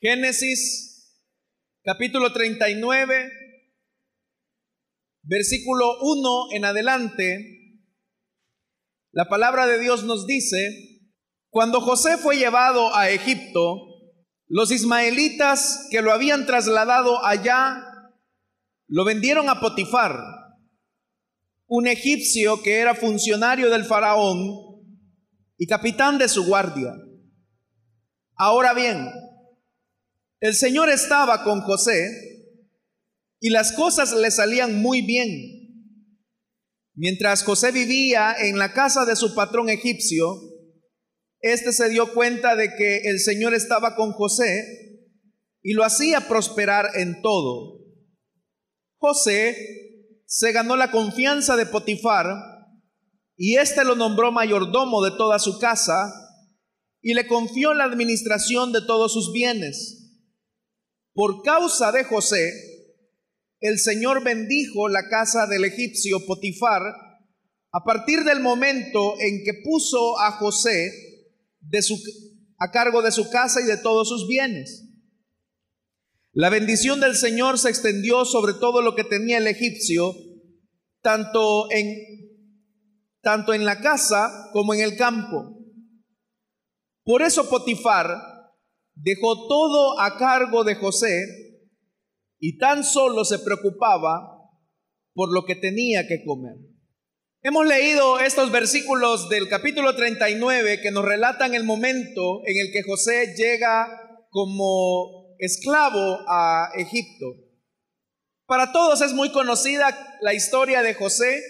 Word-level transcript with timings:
Génesis 0.00 1.12
capítulo 1.82 2.32
39, 2.32 3.32
versículo 5.22 5.98
1 6.02 6.52
en 6.52 6.64
adelante, 6.64 7.82
la 9.10 9.28
palabra 9.28 9.66
de 9.66 9.80
Dios 9.80 10.04
nos 10.04 10.24
dice, 10.24 11.02
cuando 11.50 11.80
José 11.80 12.16
fue 12.16 12.36
llevado 12.36 12.94
a 12.94 13.10
Egipto, 13.10 13.74
los 14.46 14.70
ismaelitas 14.70 15.88
que 15.90 16.00
lo 16.00 16.12
habían 16.12 16.46
trasladado 16.46 17.24
allá 17.26 17.82
lo 18.86 19.04
vendieron 19.04 19.48
a 19.48 19.58
Potifar, 19.58 20.16
un 21.66 21.88
egipcio 21.88 22.62
que 22.62 22.78
era 22.78 22.94
funcionario 22.94 23.68
del 23.68 23.84
faraón 23.84 24.38
y 25.56 25.66
capitán 25.66 26.18
de 26.18 26.28
su 26.28 26.46
guardia. 26.46 26.92
Ahora 28.36 28.74
bien, 28.74 29.10
el 30.40 30.54
Señor 30.54 30.88
estaba 30.88 31.42
con 31.44 31.60
José 31.62 32.10
y 33.40 33.50
las 33.50 33.72
cosas 33.72 34.12
le 34.12 34.30
salían 34.30 34.80
muy 34.80 35.02
bien. 35.02 35.30
Mientras 36.94 37.44
José 37.44 37.72
vivía 37.72 38.34
en 38.38 38.58
la 38.58 38.72
casa 38.72 39.04
de 39.04 39.16
su 39.16 39.34
patrón 39.34 39.68
egipcio, 39.68 40.36
éste 41.40 41.72
se 41.72 41.88
dio 41.88 42.12
cuenta 42.12 42.56
de 42.56 42.74
que 42.74 43.08
el 43.08 43.20
Señor 43.20 43.54
estaba 43.54 43.94
con 43.94 44.12
José 44.12 44.64
y 45.62 45.72
lo 45.74 45.84
hacía 45.84 46.28
prosperar 46.28 46.86
en 46.96 47.22
todo. 47.22 47.78
José 48.98 49.56
se 50.26 50.52
ganó 50.52 50.76
la 50.76 50.90
confianza 50.90 51.56
de 51.56 51.66
Potifar 51.66 52.26
y 53.36 53.56
éste 53.56 53.84
lo 53.84 53.94
nombró 53.94 54.32
mayordomo 54.32 55.02
de 55.02 55.12
toda 55.12 55.38
su 55.38 55.58
casa 55.58 56.12
y 57.00 57.14
le 57.14 57.26
confió 57.28 57.74
la 57.74 57.84
administración 57.84 58.72
de 58.72 58.82
todos 58.82 59.12
sus 59.12 59.32
bienes. 59.32 59.97
Por 61.18 61.42
causa 61.42 61.90
de 61.90 62.04
José, 62.04 62.52
el 63.58 63.80
Señor 63.80 64.22
bendijo 64.22 64.88
la 64.88 65.08
casa 65.08 65.48
del 65.48 65.64
egipcio 65.64 66.24
Potifar 66.24 66.80
a 67.72 67.84
partir 67.84 68.22
del 68.22 68.38
momento 68.38 69.16
en 69.18 69.42
que 69.42 69.54
puso 69.64 70.20
a 70.20 70.30
José 70.38 70.92
a 72.60 72.70
cargo 72.70 73.02
de 73.02 73.10
su 73.10 73.28
casa 73.30 73.60
y 73.60 73.64
de 73.64 73.78
todos 73.78 74.08
sus 74.08 74.28
bienes. 74.28 74.84
La 76.30 76.50
bendición 76.50 77.00
del 77.00 77.16
Señor 77.16 77.58
se 77.58 77.70
extendió 77.70 78.24
sobre 78.24 78.54
todo 78.54 78.80
lo 78.80 78.94
que 78.94 79.02
tenía 79.02 79.38
el 79.38 79.48
egipcio, 79.48 80.14
tanto 81.02 81.68
en, 81.72 81.96
tanto 83.22 83.54
en 83.54 83.64
la 83.64 83.80
casa 83.80 84.50
como 84.52 84.72
en 84.72 84.82
el 84.82 84.96
campo. 84.96 85.58
Por 87.02 87.22
eso 87.22 87.50
Potifar 87.50 88.37
dejó 89.00 89.46
todo 89.46 90.00
a 90.00 90.16
cargo 90.16 90.64
de 90.64 90.74
José 90.74 91.24
y 92.38 92.58
tan 92.58 92.84
solo 92.84 93.24
se 93.24 93.38
preocupaba 93.38 94.50
por 95.14 95.32
lo 95.32 95.44
que 95.44 95.54
tenía 95.54 96.06
que 96.06 96.24
comer. 96.24 96.56
Hemos 97.42 97.66
leído 97.66 98.18
estos 98.18 98.50
versículos 98.50 99.28
del 99.28 99.48
capítulo 99.48 99.94
39 99.94 100.80
que 100.80 100.90
nos 100.90 101.04
relatan 101.04 101.54
el 101.54 101.64
momento 101.64 102.40
en 102.44 102.58
el 102.58 102.72
que 102.72 102.82
José 102.82 103.34
llega 103.36 103.88
como 104.30 105.36
esclavo 105.38 106.18
a 106.26 106.70
Egipto. 106.76 107.26
Para 108.46 108.72
todos 108.72 109.00
es 109.02 109.12
muy 109.12 109.30
conocida 109.30 110.18
la 110.20 110.34
historia 110.34 110.82
de 110.82 110.94
José, 110.94 111.40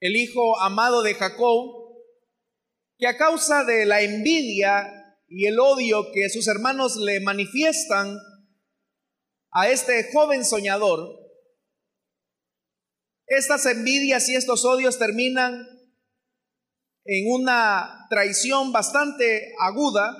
el 0.00 0.16
hijo 0.16 0.60
amado 0.60 1.02
de 1.02 1.14
Jacob, 1.14 1.84
que 2.98 3.06
a 3.06 3.16
causa 3.16 3.64
de 3.64 3.86
la 3.86 4.02
envidia 4.02 4.93
y 5.36 5.48
el 5.48 5.58
odio 5.58 6.12
que 6.12 6.30
sus 6.30 6.46
hermanos 6.46 6.94
le 6.94 7.18
manifiestan 7.18 8.16
a 9.50 9.68
este 9.68 10.12
joven 10.12 10.44
soñador, 10.44 11.08
estas 13.26 13.66
envidias 13.66 14.28
y 14.28 14.36
estos 14.36 14.64
odios 14.64 14.96
terminan 14.96 15.66
en 17.04 17.32
una 17.32 18.06
traición 18.10 18.70
bastante 18.70 19.52
aguda 19.58 20.14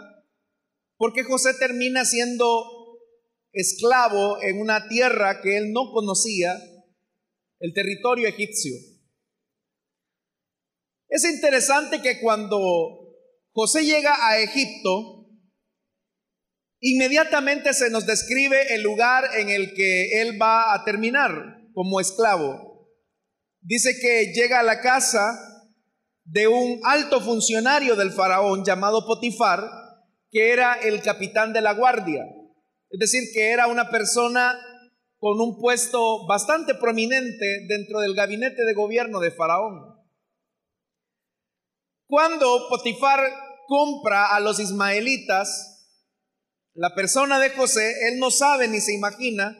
porque 0.96 1.22
José 1.22 1.54
termina 1.54 2.04
siendo 2.04 2.98
esclavo 3.52 4.42
en 4.42 4.60
una 4.60 4.88
tierra 4.88 5.40
que 5.42 5.58
él 5.58 5.72
no 5.72 5.92
conocía, 5.92 6.60
el 7.60 7.72
territorio 7.72 8.26
egipcio. 8.26 8.74
Es 11.08 11.24
interesante 11.24 12.02
que 12.02 12.20
cuando 12.20 13.03
José 13.54 13.84
llega 13.84 14.26
a 14.26 14.38
Egipto, 14.38 15.28
inmediatamente 16.80 17.72
se 17.72 17.88
nos 17.88 18.04
describe 18.04 18.74
el 18.74 18.82
lugar 18.82 19.24
en 19.38 19.48
el 19.48 19.74
que 19.74 20.20
él 20.20 20.42
va 20.42 20.74
a 20.74 20.84
terminar 20.84 21.30
como 21.72 22.00
esclavo. 22.00 22.90
Dice 23.60 23.96
que 24.00 24.32
llega 24.32 24.58
a 24.58 24.64
la 24.64 24.80
casa 24.80 25.38
de 26.24 26.48
un 26.48 26.80
alto 26.82 27.20
funcionario 27.20 27.94
del 27.94 28.10
faraón 28.10 28.64
llamado 28.64 29.06
Potifar, 29.06 29.62
que 30.32 30.52
era 30.52 30.74
el 30.74 31.00
capitán 31.00 31.52
de 31.52 31.60
la 31.60 31.74
guardia, 31.74 32.24
es 32.90 32.98
decir, 32.98 33.22
que 33.32 33.50
era 33.50 33.68
una 33.68 33.88
persona 33.88 34.58
con 35.18 35.40
un 35.40 35.60
puesto 35.60 36.26
bastante 36.26 36.74
prominente 36.74 37.66
dentro 37.68 38.00
del 38.00 38.14
gabinete 38.14 38.64
de 38.64 38.74
gobierno 38.74 39.20
de 39.20 39.30
Faraón. 39.30 39.94
Cuando 42.06 42.68
Potifar 42.68 43.43
compra 43.66 44.34
a 44.34 44.40
los 44.40 44.60
ismaelitas, 44.60 45.74
la 46.74 46.94
persona 46.94 47.38
de 47.38 47.50
José, 47.50 48.08
él 48.08 48.18
no 48.18 48.30
sabe 48.30 48.68
ni 48.68 48.80
se 48.80 48.92
imagina 48.92 49.56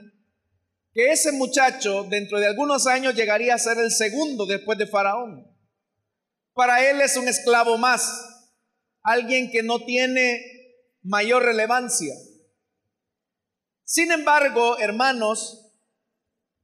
que 0.92 1.12
ese 1.12 1.32
muchacho 1.32 2.04
dentro 2.04 2.38
de 2.38 2.46
algunos 2.46 2.86
años 2.86 3.14
llegaría 3.14 3.54
a 3.54 3.58
ser 3.58 3.78
el 3.78 3.90
segundo 3.90 4.46
después 4.46 4.78
de 4.78 4.86
Faraón. 4.86 5.44
Para 6.54 6.88
él 6.88 7.00
es 7.00 7.16
un 7.16 7.28
esclavo 7.28 7.78
más, 7.78 8.52
alguien 9.02 9.50
que 9.50 9.62
no 9.62 9.84
tiene 9.84 10.40
mayor 11.02 11.42
relevancia. 11.42 12.14
Sin 13.84 14.10
embargo, 14.12 14.78
hermanos, 14.78 15.64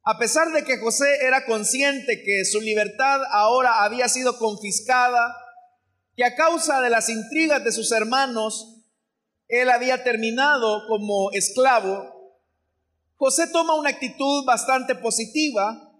a 0.05 0.19
pesar 0.19 0.51
de 0.53 0.65
que 0.65 0.79
José 0.79 1.25
era 1.25 1.45
consciente 1.45 2.23
que 2.23 2.45
su 2.45 2.61
libertad 2.61 3.21
ahora 3.33 3.85
había 3.85 4.09
sido 4.09 4.39
confiscada, 4.39 5.37
que 6.21 6.27
a 6.27 6.37
causa 6.37 6.83
de 6.83 6.91
las 6.91 7.09
intrigas 7.09 7.65
de 7.65 7.73
sus 7.73 7.91
hermanos, 7.93 8.85
él 9.49 9.71
había 9.71 10.05
terminado 10.05 10.87
como 10.87 11.31
esclavo, 11.33 12.45
José 13.15 13.47
toma 13.47 13.75
una 13.75 13.89
actitud 13.89 14.45
bastante 14.45 14.95
positiva 14.97 15.99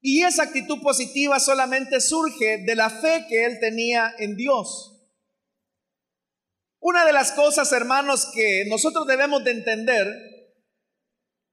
y 0.00 0.22
esa 0.22 0.44
actitud 0.44 0.80
positiva 0.80 1.38
solamente 1.40 2.00
surge 2.00 2.64
de 2.64 2.74
la 2.74 2.88
fe 2.88 3.26
que 3.28 3.44
él 3.44 3.58
tenía 3.60 4.14
en 4.18 4.34
Dios. 4.34 5.04
Una 6.80 7.04
de 7.04 7.12
las 7.12 7.32
cosas, 7.32 7.70
hermanos, 7.72 8.30
que 8.34 8.64
nosotros 8.66 9.06
debemos 9.06 9.44
de 9.44 9.50
entender 9.50 10.06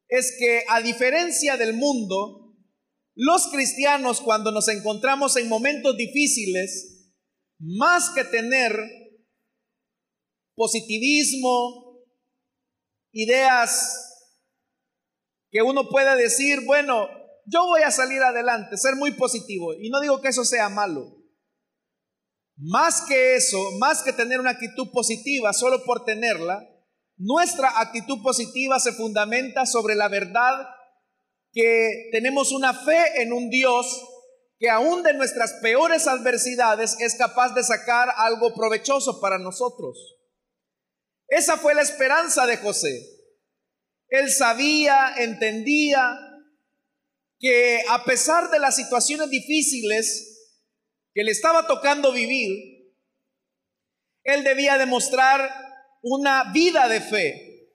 es 0.08 0.34
que 0.40 0.64
a 0.70 0.80
diferencia 0.80 1.58
del 1.58 1.74
mundo, 1.74 2.56
los 3.16 3.48
cristianos 3.48 4.22
cuando 4.22 4.54
nos 4.54 4.70
encontramos 4.70 5.36
en 5.36 5.50
momentos 5.50 5.98
difíciles, 5.98 6.99
más 7.60 8.10
que 8.12 8.24
tener 8.24 8.74
positivismo, 10.56 12.04
ideas 13.12 14.06
que 15.52 15.62
uno 15.62 15.90
pueda 15.90 16.16
decir, 16.16 16.66
bueno, 16.66 17.10
yo 17.46 17.66
voy 17.66 17.82
a 17.82 17.92
salir 17.92 18.22
adelante, 18.22 18.78
ser 18.78 18.96
muy 18.96 19.12
positivo. 19.12 19.74
Y 19.74 19.90
no 19.90 20.00
digo 20.00 20.22
que 20.22 20.30
eso 20.30 20.46
sea 20.46 20.70
malo. 20.70 21.18
Más 22.58 23.02
que 23.08 23.36
eso, 23.36 23.58
más 23.80 24.04
que 24.04 24.14
tener 24.14 24.40
una 24.40 24.52
actitud 24.52 24.92
positiva 24.92 25.54
solo 25.54 25.84
por 25.86 26.04
tenerla, 26.04 26.68
nuestra 27.18 27.80
actitud 27.80 28.22
positiva 28.22 28.80
se 28.80 28.94
fundamenta 28.94 29.66
sobre 29.66 29.96
la 29.96 30.08
verdad 30.08 30.68
que 31.52 32.10
tenemos 32.12 32.52
una 32.52 32.74
fe 32.74 33.22
en 33.22 33.34
un 33.34 33.50
Dios 33.50 34.09
que 34.60 34.70
aún 34.70 35.04
de 35.04 35.14
nuestras 35.14 35.54
peores 35.62 36.06
adversidades 36.06 36.98
es 37.00 37.16
capaz 37.16 37.54
de 37.56 37.64
sacar 37.64 38.10
algo 38.18 38.54
provechoso 38.54 39.22
para 39.22 39.40
nosotros. 39.40 40.18
Esa 41.30 41.58
fue 41.58 41.74
la 41.74 41.82
esperanza 41.82 42.46
de 42.46 42.58
José. 42.58 43.08
Él 44.10 44.30
sabía, 44.30 45.14
entendía 45.18 46.20
que 47.40 47.82
a 47.88 48.04
pesar 48.04 48.52
de 48.52 48.60
las 48.60 48.76
situaciones 48.76 49.30
difíciles, 49.30 50.58
que 51.14 51.24
le 51.24 51.32
estaba 51.32 51.66
tocando 51.66 52.12
vivir, 52.12 52.94
él 54.24 54.44
debía 54.44 54.78
demostrar 54.78 55.50
una 56.02 56.52
vida 56.52 56.90
de 56.90 57.00
fe. 57.00 57.72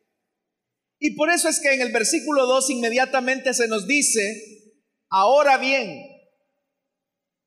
Y 0.99 1.17
por 1.17 1.31
eso 1.31 1.49
es 1.49 1.61
que 1.61 1.73
en 1.73 1.81
el 1.81 1.93
versículo 1.93 2.47
2 2.47 2.71
inmediatamente 2.71 3.55
se 3.55 3.69
nos 3.69 3.87
dice, 3.87 4.75
ahora 5.09 5.57
bien, 5.57 6.14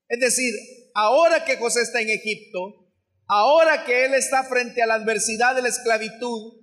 es 0.07 0.19
decir, 0.19 0.53
ahora 0.93 1.43
que 1.43 1.57
José 1.57 1.81
está 1.81 2.01
en 2.01 2.09
Egipto, 2.09 2.87
ahora 3.27 3.83
que 3.85 4.05
él 4.05 4.13
está 4.13 4.43
frente 4.43 4.81
a 4.81 4.87
la 4.87 4.95
adversidad 4.95 5.55
de 5.55 5.61
la 5.61 5.69
esclavitud, 5.69 6.53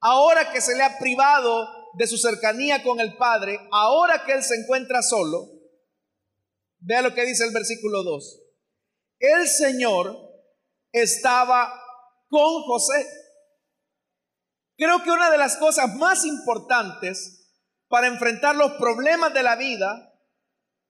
ahora 0.00 0.52
que 0.52 0.60
se 0.60 0.74
le 0.74 0.82
ha 0.82 0.98
privado 0.98 1.68
de 1.96 2.06
su 2.06 2.16
cercanía 2.16 2.82
con 2.82 3.00
el 3.00 3.16
Padre, 3.16 3.60
ahora 3.70 4.24
que 4.24 4.32
él 4.32 4.42
se 4.42 4.56
encuentra 4.56 5.02
solo, 5.02 5.48
vea 6.78 7.02
lo 7.02 7.14
que 7.14 7.24
dice 7.24 7.44
el 7.44 7.52
versículo 7.52 8.02
2. 8.02 8.40
El 9.20 9.48
Señor 9.48 10.18
estaba 10.92 11.72
con 12.28 12.62
José. 12.62 13.06
Creo 14.76 15.02
que 15.02 15.10
una 15.10 15.30
de 15.30 15.38
las 15.38 15.56
cosas 15.56 15.94
más 15.94 16.24
importantes 16.24 17.44
para 17.88 18.08
enfrentar 18.08 18.56
los 18.56 18.72
problemas 18.72 19.32
de 19.34 19.42
la 19.42 19.56
vida 19.56 20.13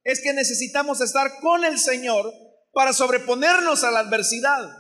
es 0.04 0.20
que 0.22 0.32
necesitamos 0.32 1.00
estar 1.00 1.40
con 1.40 1.64
el 1.64 1.78
Señor 1.78 2.32
para 2.72 2.92
sobreponernos 2.92 3.82
a 3.84 3.90
la 3.90 4.00
adversidad. 4.00 4.70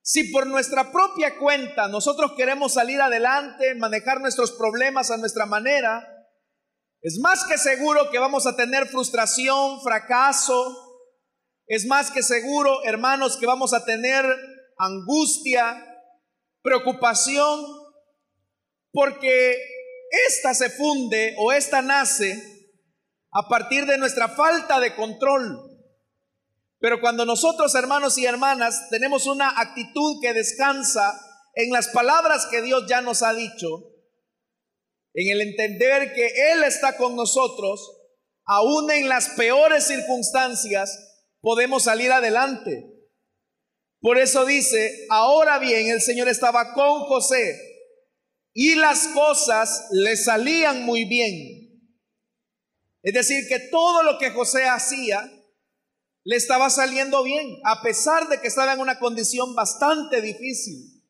Si 0.00 0.30
por 0.30 0.46
nuestra 0.46 0.92
propia 0.92 1.36
cuenta 1.38 1.88
nosotros 1.88 2.34
queremos 2.36 2.74
salir 2.74 3.00
adelante, 3.00 3.74
manejar 3.74 4.20
nuestros 4.20 4.52
problemas 4.52 5.10
a 5.10 5.16
nuestra 5.16 5.46
manera, 5.46 6.06
es 7.02 7.18
más 7.20 7.44
que 7.44 7.58
seguro 7.58 8.10
que 8.10 8.18
vamos 8.18 8.46
a 8.46 8.56
tener 8.56 8.86
frustración, 8.86 9.80
fracaso. 9.82 11.02
Es 11.66 11.86
más 11.86 12.10
que 12.10 12.22
seguro, 12.22 12.84
hermanos, 12.84 13.36
que 13.36 13.46
vamos 13.46 13.74
a 13.74 13.84
tener 13.84 14.24
angustia, 14.78 15.84
preocupación, 16.62 17.64
porque 18.92 19.56
esta 20.28 20.54
se 20.54 20.70
funde 20.70 21.34
o 21.38 21.52
esta 21.52 21.82
nace 21.82 22.55
a 23.38 23.48
partir 23.48 23.84
de 23.84 23.98
nuestra 23.98 24.28
falta 24.28 24.80
de 24.80 24.94
control. 24.94 25.60
Pero 26.78 27.02
cuando 27.02 27.26
nosotros, 27.26 27.74
hermanos 27.74 28.16
y 28.16 28.24
hermanas, 28.24 28.88
tenemos 28.88 29.26
una 29.26 29.60
actitud 29.60 30.22
que 30.22 30.32
descansa 30.32 31.20
en 31.54 31.70
las 31.70 31.88
palabras 31.88 32.46
que 32.50 32.62
Dios 32.62 32.84
ya 32.88 33.02
nos 33.02 33.22
ha 33.22 33.34
dicho, 33.34 33.92
en 35.12 35.32
el 35.32 35.42
entender 35.42 36.14
que 36.14 36.52
Él 36.52 36.64
está 36.64 36.96
con 36.96 37.14
nosotros, 37.14 37.80
aún 38.46 38.90
en 38.90 39.06
las 39.06 39.28
peores 39.30 39.84
circunstancias, 39.84 40.98
podemos 41.42 41.82
salir 41.82 42.12
adelante. 42.12 42.86
Por 44.00 44.16
eso 44.16 44.46
dice, 44.46 45.06
ahora 45.10 45.58
bien, 45.58 45.88
el 45.88 46.00
Señor 46.00 46.28
estaba 46.28 46.72
con 46.72 47.00
José 47.00 47.54
y 48.54 48.76
las 48.76 49.08
cosas 49.08 49.88
le 49.90 50.16
salían 50.16 50.84
muy 50.84 51.04
bien. 51.04 51.65
Es 53.06 53.14
decir, 53.14 53.46
que 53.46 53.60
todo 53.60 54.02
lo 54.02 54.18
que 54.18 54.32
José 54.32 54.64
hacía, 54.64 55.32
le 56.24 56.34
estaba 56.34 56.70
saliendo 56.70 57.22
bien, 57.22 57.46
a 57.62 57.80
pesar 57.80 58.28
de 58.28 58.40
que 58.40 58.48
estaba 58.48 58.72
en 58.72 58.80
una 58.80 58.98
condición 58.98 59.54
bastante 59.54 60.20
difícil. 60.20 61.04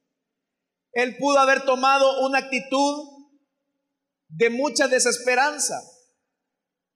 Él 0.92 1.16
pudo 1.16 1.38
haber 1.38 1.64
tomado 1.64 2.20
una 2.26 2.40
actitud 2.40 3.30
de 4.28 4.50
mucha 4.50 4.88
desesperanza. 4.88 5.80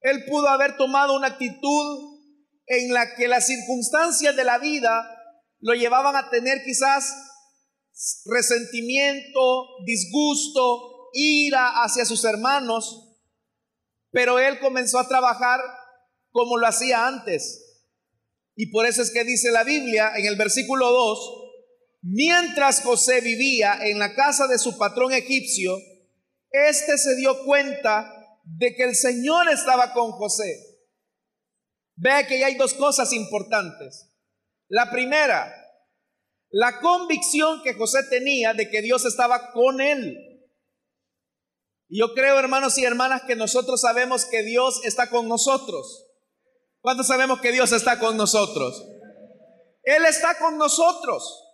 Él 0.03 0.27
pudo 0.27 0.49
haber 0.49 0.77
tomado 0.77 1.17
una 1.17 1.29
actitud 1.29 2.21
en 2.67 2.93
la 2.93 3.15
que 3.15 3.27
las 3.27 3.47
circunstancias 3.47 4.37
de 4.37 4.45
la 4.45 4.59
vida 4.59 5.03
lo 5.61 5.73
llevaban 5.73 6.15
a 6.15 6.29
tener 6.29 6.63
quizás 6.63 7.11
resentimiento, 8.27 9.67
disgusto, 9.87 11.09
ira 11.15 11.83
hacia 11.85 12.05
sus 12.05 12.23
hermanos, 12.27 13.10
pero 14.11 14.39
él 14.39 14.59
comenzó 14.59 14.99
a 14.99 15.09
trabajar 15.09 15.61
como 16.31 16.59
lo 16.59 16.67
hacía 16.67 17.07
antes, 17.07 17.71
y 18.57 18.67
por 18.67 18.87
eso 18.87 19.03
es 19.03 19.11
que 19.11 19.25
dice 19.25 19.51
la 19.51 19.65
Biblia 19.65 20.13
en 20.17 20.27
el 20.27 20.37
versículo 20.37 20.91
2, 20.91 21.41
mientras 22.03 22.83
José 22.83 23.21
vivía 23.21 23.79
en 23.81 23.99
la 23.99 24.15
casa 24.15 24.47
de 24.47 24.59
su 24.59 24.77
patrón 24.77 25.13
egipcio, 25.13 25.79
éste 26.51 26.99
se 26.99 27.17
dio 27.17 27.45
cuenta 27.45 28.13
de 28.45 28.75
que 28.75 28.85
el 28.85 28.95
Señor 28.95 29.49
estaba 29.49 29.93
con 29.93 30.13
José. 30.13 30.71
Vea 31.97 32.27
que 32.27 32.45
hay 32.45 32.57
dos 32.57 32.75
cosas 32.75 33.13
importantes. 33.13 34.11
La 34.69 34.91
primera, 34.91 35.53
la 36.51 36.81
convicción 36.81 37.63
que 37.63 37.75
José 37.75 38.01
tenía 38.11 38.55
de 38.55 38.69
que 38.69 38.83
Dios 38.83 39.05
estaba 39.05 39.53
con 39.53 39.81
él. 39.81 40.30
Y 41.91 41.99
yo 41.99 42.15
creo, 42.15 42.39
hermanos 42.39 42.79
y 42.79 42.85
hermanas, 42.85 43.23
que 43.27 43.35
nosotros 43.35 43.81
sabemos 43.81 44.25
que 44.25 44.45
Dios 44.45 44.81
está 44.85 45.11
con 45.11 45.29
nosotros. 45.29 46.07
¿Cuántos 46.81 47.09
sabemos 47.09 47.41
que 47.41 47.51
Dios 47.51 47.73
está 47.73 47.99
con 47.99 48.17
nosotros? 48.17 48.81
Él 49.83 50.05
está 50.07 50.39
con 50.39 50.57
nosotros. 50.57 51.49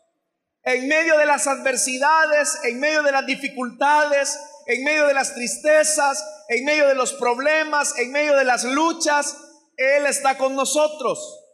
En 0.63 0.89
medio 0.89 1.17
de 1.17 1.25
las 1.25 1.47
adversidades, 1.47 2.59
en 2.65 2.79
medio 2.79 3.03
de 3.03 3.13
las 3.13 3.25
dificultades, 3.25 4.39
en 4.67 4.85
medio 4.85 5.07
de 5.07 5.15
las 5.15 5.35
tristezas, 5.35 6.23
en 6.49 6.67
medio 6.67 6.87
de 6.87 6.95
los 6.95 7.15
problemas, 7.15 7.97
en 7.99 8.13
medio 8.13 8.37
de 8.37 8.45
las 8.45 8.65
luchas, 8.65 9.39
Él 9.79 10.05
está 10.05 10.37
con 10.37 10.55
nosotros. 10.55 11.45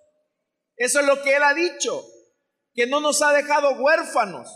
Eso 0.74 0.98
es 0.98 1.06
lo 1.06 1.22
que 1.22 1.36
Él 1.36 1.42
ha 1.44 1.54
dicho, 1.54 2.04
que 2.74 2.88
no 2.88 3.00
nos 3.00 3.22
ha 3.22 3.32
dejado 3.32 3.80
huérfanos. 3.80 4.48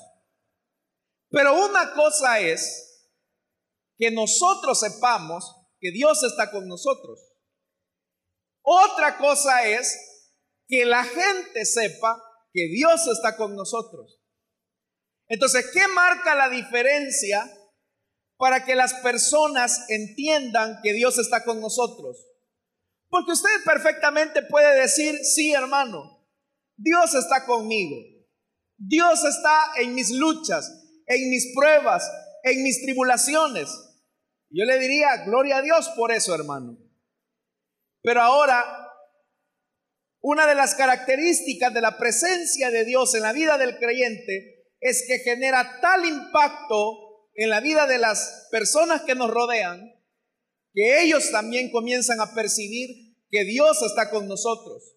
Pero 1.31 1.65
una 1.65 1.93
cosa 1.93 2.41
es 2.41 2.86
que 3.99 4.11
nosotros 4.11 4.81
sepamos 4.81 5.45
que 5.81 5.91
Dios 5.91 6.23
está 6.23 6.51
con 6.51 6.67
nosotros. 6.67 7.21
Otra 8.63 9.19
cosa 9.19 9.67
es 9.67 9.97
que 10.69 10.85
la 10.85 11.05
gente 11.05 11.65
sepa 11.65 12.21
que 12.53 12.69
Dios 12.69 13.07
está 13.07 13.37
con 13.37 13.55
nosotros. 13.55 14.21
Entonces, 15.29 15.71
¿qué 15.73 15.87
marca 15.89 16.35
la 16.35 16.49
diferencia 16.49 17.49
para 18.37 18.65
que 18.65 18.75
las 18.75 18.95
personas 18.95 19.89
entiendan 19.89 20.81
que 20.83 20.93
Dios 20.93 21.19
está 21.19 21.45
con 21.45 21.61
nosotros? 21.61 22.17
Porque 23.09 23.33
usted 23.33 23.51
perfectamente 23.65 24.43
puede 24.43 24.81
decir, 24.81 25.17
sí 25.25 25.53
hermano, 25.53 26.27
Dios 26.77 27.15
está 27.15 27.47
conmigo. 27.47 27.97
Dios 28.79 29.25
está 29.25 29.81
en 29.81 29.95
mis 29.95 30.11
luchas, 30.11 30.71
en 31.07 31.31
mis 31.31 31.55
pruebas, 31.55 32.11
en 32.43 32.63
mis 32.63 32.83
tribulaciones. 32.83 33.69
Yo 34.51 34.65
le 34.65 34.79
diría, 34.79 35.25
gloria 35.25 35.59
a 35.59 35.63
Dios 35.63 35.91
por 35.97 36.13
eso, 36.13 36.35
hermano. 36.35 36.79
Pero 38.03 38.23
ahora, 38.23 38.65
una 40.21 40.47
de 40.47 40.55
las 40.55 40.75
características 40.75 41.75
de 41.75 41.81
la 41.81 41.99
presencia 41.99 42.71
de 42.71 42.85
Dios 42.85 43.15
en 43.15 43.23
la 43.23 43.33
vida 43.33 43.59
del 43.59 43.79
creyente 43.79 44.73
es 44.81 45.05
que 45.07 45.19
genera 45.19 45.81
tal 45.81 46.05
impacto 46.05 47.31
en 47.35 47.51
la 47.51 47.61
vida 47.61 47.87
de 47.87 47.99
las 47.99 48.49
personas 48.51 49.03
que 49.03 49.15
nos 49.15 49.31
rodean 49.31 49.93
que 50.73 51.03
ellos 51.03 51.31
también 51.31 51.71
comienzan 51.71 52.21
a 52.21 52.35
percibir 52.35 53.17
que 53.31 53.45
Dios 53.45 53.81
está 53.83 54.11
con 54.11 54.29
nosotros. 54.29 54.97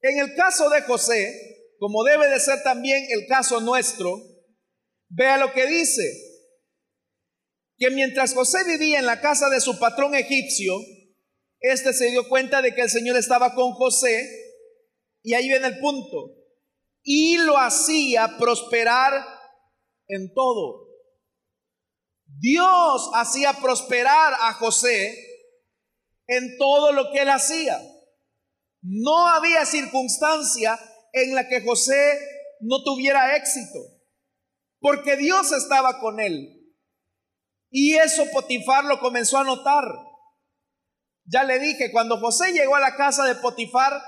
En 0.00 0.18
el 0.18 0.34
caso 0.34 0.70
de 0.70 0.82
José, 0.82 1.74
como 1.78 2.02
debe 2.02 2.28
de 2.28 2.40
ser 2.40 2.62
también 2.62 3.06
el 3.10 3.26
caso 3.26 3.60
nuestro, 3.60 4.22
vea 5.08 5.36
lo 5.36 5.52
que 5.52 5.66
dice, 5.66 6.02
que 7.76 7.90
mientras 7.90 8.34
José 8.34 8.64
vivía 8.64 8.98
en 8.98 9.06
la 9.06 9.20
casa 9.20 9.48
de 9.48 9.60
su 9.60 9.78
patrón 9.78 10.14
egipcio, 10.14 10.76
este 11.60 11.92
se 11.92 12.10
dio 12.10 12.28
cuenta 12.28 12.62
de 12.62 12.74
que 12.74 12.82
el 12.82 12.90
Señor 12.90 13.16
estaba 13.16 13.54
con 13.54 13.72
José 13.72 14.28
y 15.22 15.34
ahí 15.34 15.48
viene 15.48 15.66
el 15.66 15.78
punto. 15.78 16.34
Y 17.02 17.38
lo 17.38 17.58
hacía 17.58 18.36
prosperar 18.38 19.12
en 20.08 20.32
todo. 20.34 20.88
Dios 22.26 23.10
hacía 23.14 23.54
prosperar 23.54 24.34
a 24.40 24.52
José 24.54 25.16
en 26.26 26.56
todo 26.58 26.92
lo 26.92 27.10
que 27.12 27.20
él 27.20 27.30
hacía. 27.30 27.80
No 28.82 29.28
había 29.28 29.64
circunstancia 29.64 30.78
en 31.12 31.34
la 31.34 31.48
que 31.48 31.62
José 31.62 32.18
no 32.60 32.82
tuviera 32.82 33.36
éxito, 33.36 33.78
porque 34.80 35.16
Dios 35.16 35.52
estaba 35.52 36.00
con 36.00 36.20
él. 36.20 36.53
Y 37.76 37.96
eso 37.96 38.22
Potifar 38.32 38.84
lo 38.84 39.00
comenzó 39.00 39.36
a 39.36 39.42
notar. 39.42 39.82
Ya 41.24 41.42
le 41.42 41.58
dije, 41.58 41.90
cuando 41.90 42.20
José 42.20 42.52
llegó 42.52 42.76
a 42.76 42.80
la 42.80 42.94
casa 42.94 43.24
de 43.24 43.34
Potifar, 43.34 44.00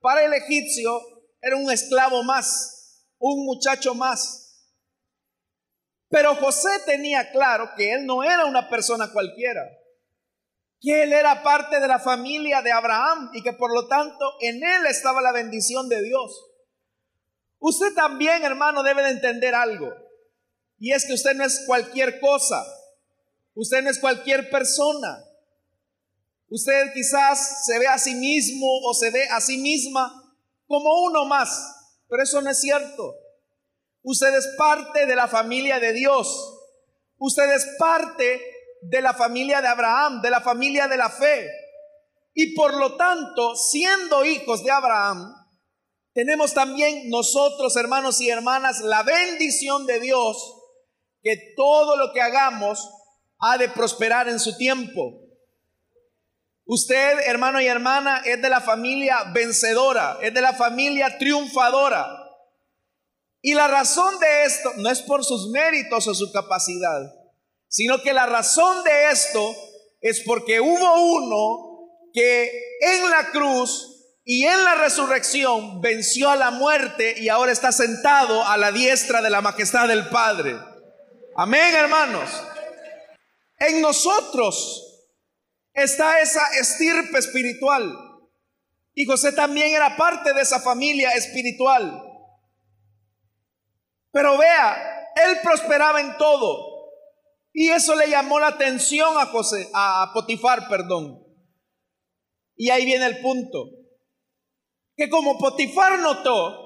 para 0.00 0.24
el 0.24 0.34
egipcio 0.34 1.00
era 1.40 1.54
un 1.54 1.70
esclavo 1.70 2.24
más, 2.24 3.06
un 3.18 3.46
muchacho 3.46 3.94
más. 3.94 4.66
Pero 6.08 6.34
José 6.34 6.70
tenía 6.86 7.30
claro 7.30 7.70
que 7.76 7.92
él 7.92 8.04
no 8.04 8.24
era 8.24 8.46
una 8.46 8.68
persona 8.68 9.12
cualquiera, 9.12 9.62
que 10.80 11.04
él 11.04 11.12
era 11.12 11.44
parte 11.44 11.78
de 11.78 11.86
la 11.86 12.00
familia 12.00 12.62
de 12.62 12.72
Abraham 12.72 13.30
y 13.32 13.44
que 13.44 13.52
por 13.52 13.72
lo 13.72 13.86
tanto 13.86 14.24
en 14.40 14.56
él 14.56 14.86
estaba 14.86 15.22
la 15.22 15.30
bendición 15.30 15.88
de 15.88 16.02
Dios. 16.02 16.50
Usted 17.60 17.94
también, 17.94 18.42
hermano, 18.42 18.82
debe 18.82 19.04
de 19.04 19.10
entender 19.10 19.54
algo. 19.54 19.94
Y 20.78 20.90
es 20.90 21.06
que 21.06 21.12
usted 21.12 21.36
no 21.36 21.44
es 21.44 21.62
cualquier 21.64 22.18
cosa. 22.18 22.66
Usted 23.54 23.82
no 23.82 23.90
es 23.90 23.98
cualquier 23.98 24.50
persona. 24.50 25.24
Usted 26.48 26.92
quizás 26.92 27.64
se 27.66 27.78
ve 27.78 27.86
a 27.86 27.98
sí 27.98 28.14
mismo 28.14 28.66
o 28.84 28.94
se 28.94 29.10
ve 29.10 29.28
a 29.28 29.40
sí 29.40 29.58
misma 29.58 30.12
como 30.66 31.04
uno 31.04 31.24
más, 31.24 31.50
pero 32.08 32.22
eso 32.22 32.40
no 32.42 32.50
es 32.50 32.60
cierto. 32.60 33.14
Usted 34.02 34.34
es 34.36 34.48
parte 34.58 35.06
de 35.06 35.16
la 35.16 35.28
familia 35.28 35.80
de 35.80 35.92
Dios. 35.92 36.60
Usted 37.16 37.50
es 37.54 37.66
parte 37.78 38.40
de 38.82 39.00
la 39.00 39.14
familia 39.14 39.62
de 39.62 39.68
Abraham, 39.68 40.20
de 40.20 40.30
la 40.30 40.40
familia 40.40 40.88
de 40.88 40.96
la 40.96 41.08
fe. 41.08 41.48
Y 42.34 42.54
por 42.54 42.76
lo 42.76 42.96
tanto, 42.96 43.56
siendo 43.56 44.24
hijos 44.24 44.62
de 44.64 44.70
Abraham, 44.70 45.32
tenemos 46.12 46.52
también 46.52 47.08
nosotros, 47.08 47.76
hermanos 47.76 48.20
y 48.20 48.28
hermanas, 48.28 48.80
la 48.80 49.02
bendición 49.02 49.86
de 49.86 50.00
Dios, 50.00 50.36
que 51.22 51.54
todo 51.56 51.96
lo 51.96 52.12
que 52.12 52.20
hagamos 52.20 52.88
ha 53.46 53.58
de 53.58 53.68
prosperar 53.68 54.28
en 54.28 54.40
su 54.40 54.56
tiempo. 54.56 55.20
Usted, 56.64 57.18
hermano 57.26 57.60
y 57.60 57.66
hermana, 57.66 58.22
es 58.24 58.40
de 58.40 58.48
la 58.48 58.62
familia 58.62 59.24
vencedora, 59.34 60.18
es 60.22 60.32
de 60.32 60.40
la 60.40 60.54
familia 60.54 61.18
triunfadora. 61.18 62.08
Y 63.42 63.52
la 63.52 63.68
razón 63.68 64.18
de 64.18 64.44
esto 64.44 64.72
no 64.78 64.88
es 64.88 65.02
por 65.02 65.22
sus 65.22 65.50
méritos 65.50 66.08
o 66.08 66.14
su 66.14 66.32
capacidad, 66.32 67.02
sino 67.68 68.00
que 68.00 68.14
la 68.14 68.24
razón 68.24 68.82
de 68.82 69.10
esto 69.10 69.54
es 70.00 70.22
porque 70.24 70.60
hubo 70.60 71.16
uno 71.18 71.90
que 72.14 72.50
en 72.80 73.10
la 73.10 73.30
cruz 73.30 73.90
y 74.24 74.46
en 74.46 74.64
la 74.64 74.76
resurrección 74.76 75.82
venció 75.82 76.30
a 76.30 76.36
la 76.36 76.50
muerte 76.50 77.14
y 77.18 77.28
ahora 77.28 77.52
está 77.52 77.72
sentado 77.72 78.42
a 78.46 78.56
la 78.56 78.72
diestra 78.72 79.20
de 79.20 79.28
la 79.28 79.42
majestad 79.42 79.86
del 79.88 80.08
Padre. 80.08 80.56
Amén, 81.36 81.74
hermanos. 81.74 82.30
En 83.68 83.80
nosotros 83.80 85.08
está 85.72 86.20
esa 86.20 86.42
estirpe 86.58 87.18
espiritual. 87.18 87.98
Y 88.94 89.04
José 89.06 89.32
también 89.32 89.74
era 89.74 89.96
parte 89.96 90.32
de 90.32 90.40
esa 90.40 90.60
familia 90.60 91.10
espiritual. 91.12 92.02
Pero 94.12 94.38
vea, 94.38 95.10
él 95.26 95.38
prosperaba 95.42 96.00
en 96.00 96.16
todo. 96.16 96.74
Y 97.52 97.68
eso 97.70 97.94
le 97.94 98.08
llamó 98.08 98.38
la 98.38 98.48
atención 98.48 99.16
a 99.18 99.26
José, 99.26 99.68
a 99.74 100.10
Potifar, 100.12 100.68
perdón. 100.68 101.24
Y 102.56 102.70
ahí 102.70 102.84
viene 102.84 103.06
el 103.06 103.20
punto. 103.20 103.70
Que 104.96 105.08
como 105.08 105.38
Potifar 105.38 105.98
notó 105.98 106.60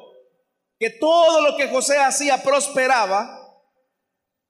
que 0.78 0.90
todo 0.90 1.40
lo 1.40 1.56
que 1.56 1.68
José 1.68 1.98
hacía 1.98 2.42
prosperaba, 2.42 3.37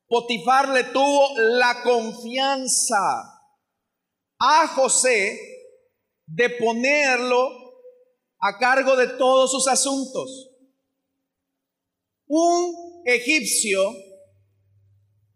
Potifar 0.09 0.71
le 0.71 0.85
tuvo 0.85 1.39
la 1.39 1.83
confianza 1.83 2.99
a 4.39 4.69
José 4.69 5.39
de 6.27 6.51
ponerlo 6.51 7.51
a 8.41 8.59
cargo 8.59 8.97
de 8.97 9.09
todos 9.09 9.51
sus 9.51 9.69
asuntos. 9.69 10.51
Un 12.27 13.03
egipcio, 13.05 13.95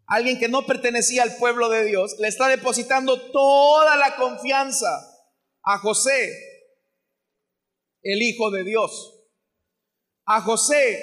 alguien 0.06 0.38
que 0.38 0.48
no 0.48 0.64
pertenecía 0.66 1.22
al 1.22 1.36
pueblo 1.36 1.68
de 1.68 1.84
Dios, 1.84 2.16
le 2.18 2.28
está 2.28 2.48
depositando 2.48 3.30
toda 3.30 3.96
la 3.96 4.16
confianza 4.16 4.88
a 5.62 5.78
José, 5.78 6.32
el 8.02 8.22
Hijo 8.22 8.50
de 8.50 8.64
Dios. 8.64 9.18
A 10.24 10.40
José, 10.40 11.00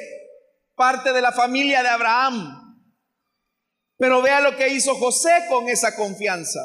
parte 0.76 1.12
de 1.12 1.22
la 1.22 1.32
familia 1.32 1.84
de 1.84 1.90
Abraham, 1.90 2.69
pero 4.00 4.22
vea 4.22 4.40
lo 4.40 4.56
que 4.56 4.70
hizo 4.70 4.96
José 4.96 5.46
con 5.50 5.68
esa 5.68 5.94
confianza. 5.98 6.62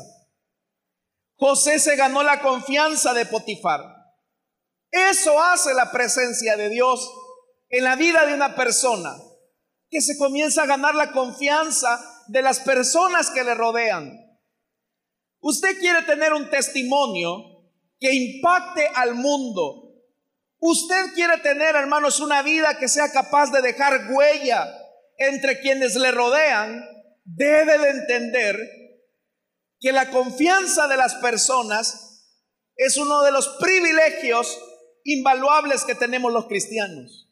José 1.37 1.81
se 1.81 1.97
ganó 1.97 2.23
la 2.23 2.41
confianza 2.41 3.13
de 3.13 3.27
Potifar. 3.27 3.83
Eso 4.89 5.43
hace 5.43 5.75
la 5.75 5.91
presencia 5.91 6.57
de 6.57 6.69
Dios 6.69 7.13
en 7.71 7.83
la 7.83 7.97
vida 7.97 8.25
de 8.25 8.35
una 8.35 8.55
persona, 8.55 9.17
que 9.91 10.01
se 10.01 10.17
comienza 10.17 10.63
a 10.63 10.67
ganar 10.67 10.95
la 10.95 11.11
confianza 11.11 12.01
de 12.29 12.41
las 12.41 12.61
personas 12.61 13.31
que 13.31 13.43
le 13.43 13.57
rodean. 13.57 14.13
Usted 15.41 15.77
quiere 15.81 16.03
tener 16.03 16.33
un 16.33 16.49
testimonio 16.51 17.65
que 17.99 18.15
impacte 18.15 18.87
al 18.95 19.17
mundo. 19.17 19.93
Usted 20.61 21.13
quiere 21.15 21.39
tener, 21.39 21.75
hermanos, 21.75 22.21
una 22.21 22.43
vida 22.43 22.79
que 22.79 22.87
sea 22.87 23.11
capaz 23.11 23.51
de 23.51 23.61
dejar 23.61 24.09
huella 24.13 24.73
entre 25.19 25.61
quienes 25.61 25.97
le 25.97 26.13
rodean 26.13 26.94
debe 27.25 27.79
de 27.79 27.91
entender 27.91 28.57
que 29.81 29.93
la 29.93 30.11
confianza 30.11 30.87
de 30.89 30.97
las 30.97 31.15
personas 31.17 32.15
es 32.77 32.97
uno 32.97 33.23
de 33.23 33.33
los 33.33 33.49
privilegios 33.61 34.59
invaluables 35.05 35.85
que 35.85 35.95
tenemos 35.95 36.33
los 36.33 36.47
cristianos. 36.47 37.29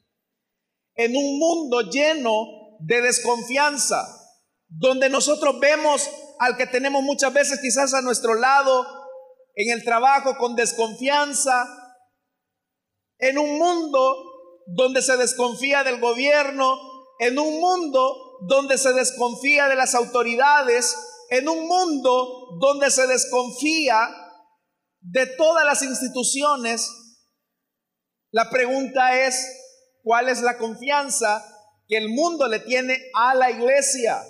En 0.95 1.15
un 1.15 1.39
mundo 1.39 1.81
lleno 1.89 2.77
de 2.79 3.01
desconfianza, 3.01 4.05
donde 4.67 5.09
nosotros 5.09 5.59
vemos 5.59 6.09
al 6.39 6.57
que 6.57 6.67
tenemos 6.67 7.03
muchas 7.03 7.33
veces 7.33 7.59
quizás 7.59 7.93
a 7.93 8.01
nuestro 8.01 8.35
lado 8.35 8.85
en 9.55 9.71
el 9.71 9.83
trabajo 9.83 10.37
con 10.37 10.55
desconfianza, 10.55 11.67
en 13.19 13.37
un 13.37 13.57
mundo 13.57 14.15
donde 14.67 15.01
se 15.01 15.17
desconfía 15.17 15.83
del 15.83 15.99
gobierno, 15.99 16.79
en 17.19 17.37
un 17.39 17.59
mundo 17.59 18.22
donde 18.41 18.77
se 18.77 18.93
desconfía 18.93 19.67
de 19.67 19.75
las 19.75 19.95
autoridades, 19.95 20.95
en 21.29 21.49
un 21.49 21.67
mundo 21.67 22.57
donde 22.59 22.91
se 22.91 23.07
desconfía 23.07 24.09
de 25.01 25.25
todas 25.25 25.65
las 25.65 25.81
instituciones, 25.81 26.89
la 28.31 28.49
pregunta 28.49 29.25
es, 29.25 29.45
¿cuál 30.03 30.29
es 30.29 30.41
la 30.41 30.57
confianza 30.57 31.43
que 31.87 31.97
el 31.97 32.09
mundo 32.09 32.47
le 32.47 32.59
tiene 32.59 32.99
a 33.13 33.35
la 33.35 33.51
iglesia? 33.51 34.23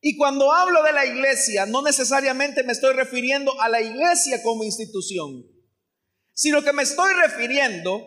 Y 0.00 0.16
cuando 0.16 0.52
hablo 0.52 0.82
de 0.82 0.92
la 0.92 1.06
iglesia, 1.06 1.64
no 1.66 1.80
necesariamente 1.80 2.64
me 2.64 2.72
estoy 2.72 2.94
refiriendo 2.94 3.58
a 3.60 3.68
la 3.68 3.80
iglesia 3.80 4.42
como 4.42 4.64
institución, 4.64 5.44
sino 6.32 6.62
que 6.62 6.72
me 6.72 6.82
estoy 6.82 7.12
refiriendo 7.14 8.04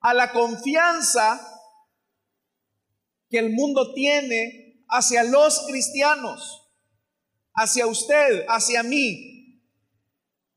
a 0.00 0.14
la 0.14 0.32
confianza 0.32 1.57
que 3.28 3.38
el 3.38 3.50
mundo 3.50 3.92
tiene 3.94 4.84
hacia 4.88 5.24
los 5.24 5.66
cristianos, 5.66 6.70
hacia 7.54 7.86
usted, 7.86 8.44
hacia 8.48 8.82
mí? 8.82 9.62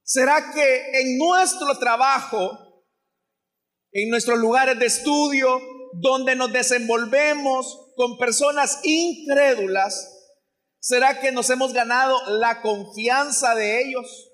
¿Será 0.03 0.51
que 0.53 1.01
en 1.01 1.17
nuestro 1.17 1.77
trabajo, 1.77 2.85
en 3.91 4.09
nuestros 4.09 4.39
lugares 4.39 4.77
de 4.79 4.85
estudio, 4.85 5.59
donde 5.93 6.35
nos 6.35 6.51
desenvolvemos 6.51 7.93
con 7.95 8.17
personas 8.17 8.79
incrédulas, 8.83 10.33
¿será 10.79 11.19
que 11.19 11.31
nos 11.31 11.49
hemos 11.49 11.73
ganado 11.73 12.17
la 12.39 12.61
confianza 12.61 13.55
de 13.55 13.81
ellos? 13.81 14.31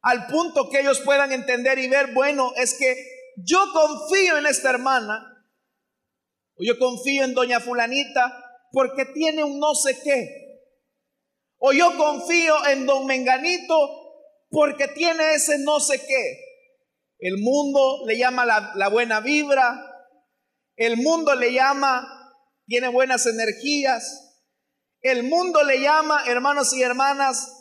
Al 0.00 0.26
punto 0.26 0.70
que 0.70 0.80
ellos 0.80 1.00
puedan 1.00 1.32
entender 1.32 1.78
y 1.78 1.88
ver, 1.88 2.12
bueno, 2.14 2.52
es 2.56 2.74
que 2.74 2.96
yo 3.36 3.60
confío 3.72 4.38
en 4.38 4.46
esta 4.46 4.70
hermana 4.70 5.37
o 6.58 6.64
yo 6.64 6.78
confío 6.78 7.24
en 7.24 7.34
doña 7.34 7.60
fulanita 7.60 8.44
porque 8.72 9.04
tiene 9.06 9.44
un 9.44 9.58
no 9.58 9.74
sé 9.74 9.98
qué. 10.02 10.48
O 11.58 11.72
yo 11.72 11.96
confío 11.96 12.66
en 12.66 12.86
don 12.86 13.06
Menganito 13.06 13.74
porque 14.50 14.88
tiene 14.88 15.34
ese 15.34 15.58
no 15.58 15.80
sé 15.80 16.00
qué. 16.06 16.44
El 17.20 17.38
mundo 17.38 18.04
le 18.06 18.16
llama 18.16 18.44
la, 18.44 18.88
buena 18.88 19.20
vibra. 19.20 19.84
El 20.76 20.96
mundo 20.96 21.34
le 21.34 21.52
llama, 21.52 22.06
tiene 22.66 22.88
buenas 22.88 23.26
energías. 23.26 24.24
El 25.00 25.24
mundo 25.24 25.62
le 25.64 25.80
llama, 25.80 26.24
hermanos 26.26 26.72
y 26.74 26.82
hermanas, 26.82 27.52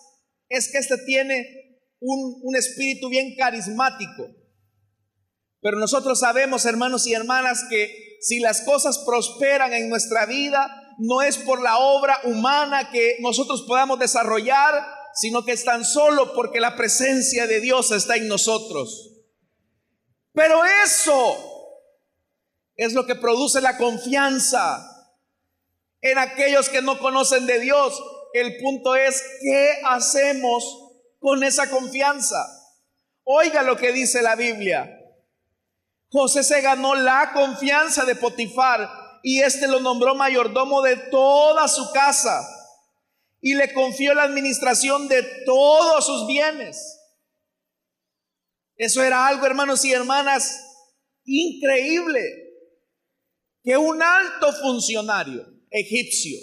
es 0.50 0.72
que 0.72 0.78
este 0.78 0.98
tiene 1.06 1.82
un, 2.00 2.40
un 2.44 2.56
espíritu 2.56 3.10
bien 3.10 3.36
carismático. 3.36 4.28
Pero 5.62 5.78
nosotros 5.78 6.20
sabemos, 6.20 6.66
hermanos 6.66 7.08
y 7.08 7.14
hermanas, 7.14 7.66
que 7.70 8.07
si 8.20 8.40
las 8.40 8.62
cosas 8.62 9.00
prosperan 9.00 9.74
en 9.74 9.90
nuestra 9.90 10.26
vida, 10.26 10.96
no 10.98 11.22
es 11.22 11.38
por 11.38 11.62
la 11.62 11.78
obra 11.78 12.20
humana 12.24 12.90
que 12.92 13.18
nosotros 13.20 13.64
podamos 13.68 14.00
desarrollar, 14.00 14.74
sino 15.14 15.46
que 15.46 15.52
es 15.52 15.64
tan 15.64 15.86
solo 15.86 16.34
porque 16.34 16.60
la 16.60 16.76
presencia 16.76 17.48
de 17.48 17.60
Dios 17.60 17.92
está 17.92 18.16
en 18.16 18.28
nosotros. 18.28 19.14
Pero 20.34 20.62
eso 20.84 21.38
es 22.76 22.94
lo 22.94 23.06
que 23.06 23.16
produce 23.16 23.62
la 23.62 23.78
confianza 23.78 24.88
en 26.02 26.18
aquellos 26.18 26.70
que 26.70 26.82
no 26.82 27.00
conocen 27.00 27.48
de 27.48 27.60
Dios. 27.60 28.02
El 28.34 28.58
punto 28.58 28.96
es, 28.96 29.24
¿qué 29.42 29.82
hacemos 29.86 30.64
con 31.20 31.44
esa 31.44 31.70
confianza? 31.70 32.46
Oiga 33.24 33.64
lo 33.64 33.78
que 33.78 33.92
dice 33.92 34.22
la 34.22 34.36
Biblia. 34.36 34.97
José 36.10 36.44
se 36.44 36.62
ganó 36.62 36.96
la 36.96 37.32
confianza 37.34 38.06
de 38.06 38.16
Potifar 38.16 38.90
y 39.24 39.42
éste 39.42 39.68
lo 39.68 39.80
nombró 39.80 40.16
mayordomo 40.16 40.82
de 40.82 40.96
toda 40.96 41.68
su 41.68 41.92
casa 41.92 42.48
y 43.42 43.56
le 43.56 43.74
confió 43.74 44.14
la 44.14 44.24
administración 44.24 45.08
de 45.08 45.24
todos 45.46 46.06
sus 46.06 46.28
bienes. 46.28 47.00
Eso 48.76 49.04
era 49.04 49.28
algo, 49.28 49.46
hermanos 49.46 49.84
y 49.86 49.92
hermanas, 49.92 50.64
increíble. 51.26 52.44
Que 53.64 53.76
un 53.76 54.02
alto 54.02 54.54
funcionario 54.54 55.46
egipcio 55.70 56.40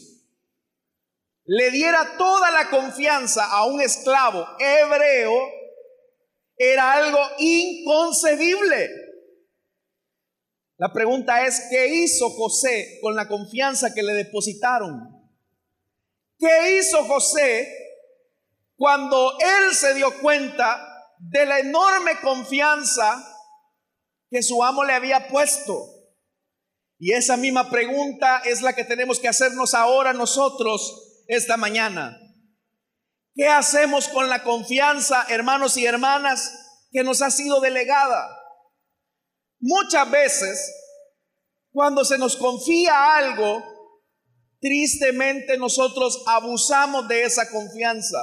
le 1.46 1.70
diera 1.70 2.16
toda 2.16 2.50
la 2.50 2.70
confianza 2.70 3.46
a 3.46 3.64
un 3.66 3.80
esclavo 3.80 4.46
hebreo 4.58 5.32
era 6.56 6.92
algo 6.92 7.20
inconcebible. 7.38 9.03
La 10.76 10.92
pregunta 10.92 11.46
es, 11.46 11.68
¿qué 11.70 11.86
hizo 11.86 12.30
José 12.30 12.98
con 13.00 13.14
la 13.14 13.28
confianza 13.28 13.94
que 13.94 14.02
le 14.02 14.12
depositaron? 14.12 15.08
¿Qué 16.38 16.76
hizo 16.76 17.04
José 17.04 17.72
cuando 18.76 19.38
él 19.38 19.74
se 19.74 19.94
dio 19.94 20.20
cuenta 20.20 20.84
de 21.18 21.46
la 21.46 21.60
enorme 21.60 22.20
confianza 22.20 23.24
que 24.28 24.42
su 24.42 24.64
amo 24.64 24.82
le 24.82 24.94
había 24.94 25.28
puesto? 25.28 25.94
Y 26.98 27.12
esa 27.12 27.36
misma 27.36 27.70
pregunta 27.70 28.42
es 28.44 28.60
la 28.60 28.72
que 28.72 28.84
tenemos 28.84 29.20
que 29.20 29.28
hacernos 29.28 29.74
ahora 29.74 30.12
nosotros 30.12 31.22
esta 31.28 31.56
mañana. 31.56 32.18
¿Qué 33.34 33.46
hacemos 33.46 34.08
con 34.08 34.28
la 34.28 34.42
confianza, 34.42 35.24
hermanos 35.28 35.76
y 35.76 35.86
hermanas, 35.86 36.52
que 36.90 37.04
nos 37.04 37.22
ha 37.22 37.30
sido 37.30 37.60
delegada? 37.60 38.43
Muchas 39.66 40.10
veces, 40.10 40.74
cuando 41.72 42.04
se 42.04 42.18
nos 42.18 42.36
confía 42.36 43.16
algo, 43.16 43.64
tristemente 44.60 45.56
nosotros 45.56 46.22
abusamos 46.26 47.08
de 47.08 47.22
esa 47.22 47.48
confianza. 47.48 48.18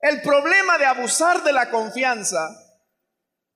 El 0.00 0.22
problema 0.22 0.78
de 0.78 0.86
abusar 0.86 1.44
de 1.44 1.52
la 1.52 1.70
confianza 1.70 2.48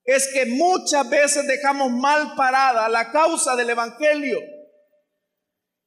es 0.04 0.28
que 0.28 0.44
muchas 0.44 1.08
veces 1.08 1.46
dejamos 1.46 1.90
mal 1.90 2.34
parada 2.36 2.86
la 2.90 3.10
causa 3.10 3.56
del 3.56 3.70
Evangelio. 3.70 4.40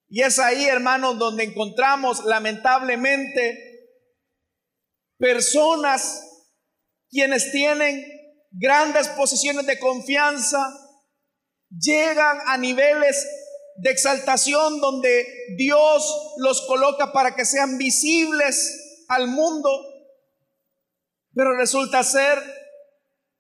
Y 0.09 0.23
es 0.23 0.39
ahí, 0.39 0.65
hermanos, 0.65 1.19
donde 1.19 1.43
encontramos 1.43 2.25
lamentablemente 2.25 3.87
personas 5.19 6.27
quienes 7.07 7.51
tienen 7.51 8.20
grandes 8.51 9.07
posiciones 9.09 9.65
de 9.65 9.79
confianza, 9.79 10.59
llegan 11.69 12.39
a 12.47 12.57
niveles 12.57 13.27
de 13.77 13.89
exaltación 13.89 14.79
donde 14.79 15.25
Dios 15.57 16.33
los 16.37 16.61
coloca 16.67 17.11
para 17.11 17.35
que 17.35 17.45
sean 17.45 17.77
visibles 17.77 19.05
al 19.07 19.27
mundo, 19.27 19.69
pero 21.33 21.55
resulta 21.55 22.03
ser 22.03 22.39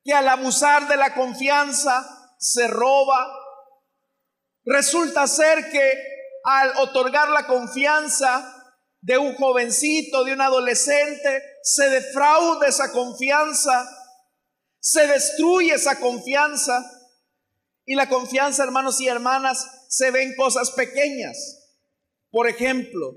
que 0.03 0.13
al 0.13 0.27
abusar 0.27 0.87
de 0.87 0.97
la 0.97 1.13
confianza 1.13 2.33
se 2.39 2.67
roba, 2.67 3.31
resulta 4.65 5.27
ser 5.27 5.69
que 5.69 5.93
al 6.43 6.75
otorgar 6.77 7.29
la 7.29 7.45
confianza 7.45 8.57
de 9.01 9.17
un 9.17 9.35
jovencito, 9.35 10.23
de 10.23 10.33
un 10.33 10.41
adolescente, 10.41 11.43
se 11.63 11.89
defrauda 11.89 12.67
esa 12.67 12.91
confianza, 12.91 13.87
se 14.81 15.07
destruye 15.07 15.73
esa 15.73 15.97
confianza. 15.97 16.83
Y 17.85 17.95
la 17.95 18.09
confianza, 18.09 18.63
hermanos 18.63 18.99
y 18.99 19.07
hermanas, 19.07 19.85
se 19.87 20.11
ve 20.11 20.23
en 20.23 20.35
cosas 20.35 20.71
pequeñas. 20.71 21.37
Por 22.29 22.47
ejemplo, 22.49 23.15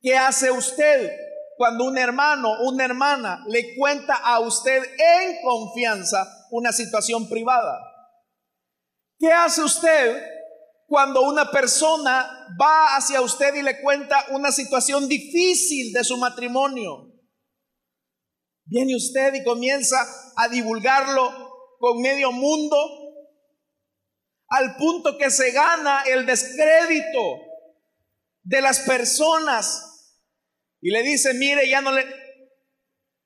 ¿qué 0.00 0.16
hace 0.16 0.50
usted 0.50 1.12
cuando 1.58 1.84
un 1.84 1.98
hermano, 1.98 2.62
una 2.62 2.86
hermana 2.86 3.44
le 3.48 3.76
cuenta 3.76 4.14
a 4.14 4.40
usted 4.40 4.82
en 4.82 5.42
confianza 5.42 6.26
una 6.50 6.72
situación 6.72 7.28
privada? 7.28 7.78
¿Qué 9.18 9.30
hace 9.30 9.62
usted 9.62 10.22
cuando 10.90 11.22
una 11.22 11.48
persona 11.52 12.48
va 12.60 12.96
hacia 12.96 13.20
usted 13.20 13.54
y 13.54 13.62
le 13.62 13.80
cuenta 13.80 14.26
una 14.30 14.50
situación 14.50 15.06
difícil 15.06 15.92
de 15.92 16.02
su 16.02 16.16
matrimonio. 16.16 17.12
Viene 18.64 18.96
usted 18.96 19.34
y 19.34 19.44
comienza 19.44 19.96
a 20.42 20.48
divulgarlo 20.48 21.76
con 21.78 22.00
medio 22.00 22.32
mundo 22.32 22.76
al 24.48 24.76
punto 24.76 25.16
que 25.16 25.30
se 25.30 25.52
gana 25.52 26.02
el 26.06 26.26
descrédito 26.26 27.40
de 28.42 28.60
las 28.60 28.80
personas 28.80 30.16
y 30.80 30.90
le 30.90 31.02
dice, 31.02 31.34
mire, 31.34 31.68
ya 31.68 31.80
no 31.80 31.92
le, 31.92 32.04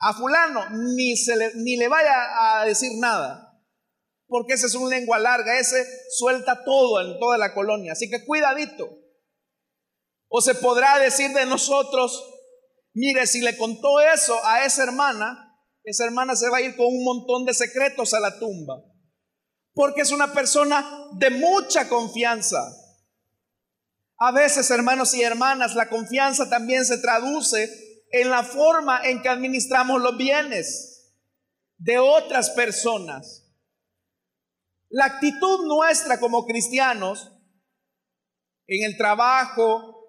a 0.00 0.12
fulano 0.12 0.68
ni, 0.70 1.16
se 1.16 1.36
le, 1.36 1.52
ni 1.54 1.76
le 1.76 1.88
vaya 1.88 2.60
a 2.60 2.64
decir 2.64 2.92
nada 2.98 3.44
porque 4.34 4.54
ese 4.54 4.66
es 4.66 4.74
un 4.74 4.90
lengua 4.90 5.18
larga, 5.18 5.58
ese 5.58 5.86
suelta 6.10 6.64
todo 6.64 7.00
en 7.00 7.18
toda 7.20 7.38
la 7.38 7.54
colonia. 7.54 7.92
Así 7.92 8.10
que 8.10 8.24
cuidadito. 8.24 8.88
O 10.28 10.40
se 10.40 10.56
podrá 10.56 10.98
decir 10.98 11.32
de 11.32 11.46
nosotros, 11.46 12.20
mire, 12.94 13.26
si 13.26 13.40
le 13.42 13.56
contó 13.56 14.00
eso 14.00 14.44
a 14.44 14.64
esa 14.64 14.82
hermana, 14.82 15.43
esa 15.84 16.04
hermana 16.04 16.34
se 16.34 16.48
va 16.48 16.58
a 16.58 16.62
ir 16.62 16.76
con 16.76 16.86
un 16.86 17.04
montón 17.04 17.44
de 17.44 17.54
secretos 17.54 18.14
a 18.14 18.20
la 18.20 18.38
tumba. 18.38 18.82
Porque 19.74 20.00
es 20.00 20.10
una 20.10 20.32
persona 20.32 21.08
de 21.18 21.30
mucha 21.30 21.88
confianza. 21.88 22.58
A 24.16 24.32
veces, 24.32 24.70
hermanos 24.70 25.12
y 25.14 25.22
hermanas, 25.22 25.74
la 25.74 25.90
confianza 25.90 26.48
también 26.48 26.86
se 26.86 26.98
traduce 26.98 27.68
en 28.10 28.30
la 28.30 28.44
forma 28.44 29.04
en 29.04 29.20
que 29.20 29.28
administramos 29.28 30.00
los 30.00 30.16
bienes 30.16 31.12
de 31.76 31.98
otras 31.98 32.50
personas. 32.50 33.44
La 34.88 35.06
actitud 35.06 35.66
nuestra 35.66 36.20
como 36.20 36.46
cristianos 36.46 37.32
en 38.66 38.84
el 38.84 38.96
trabajo 38.96 40.06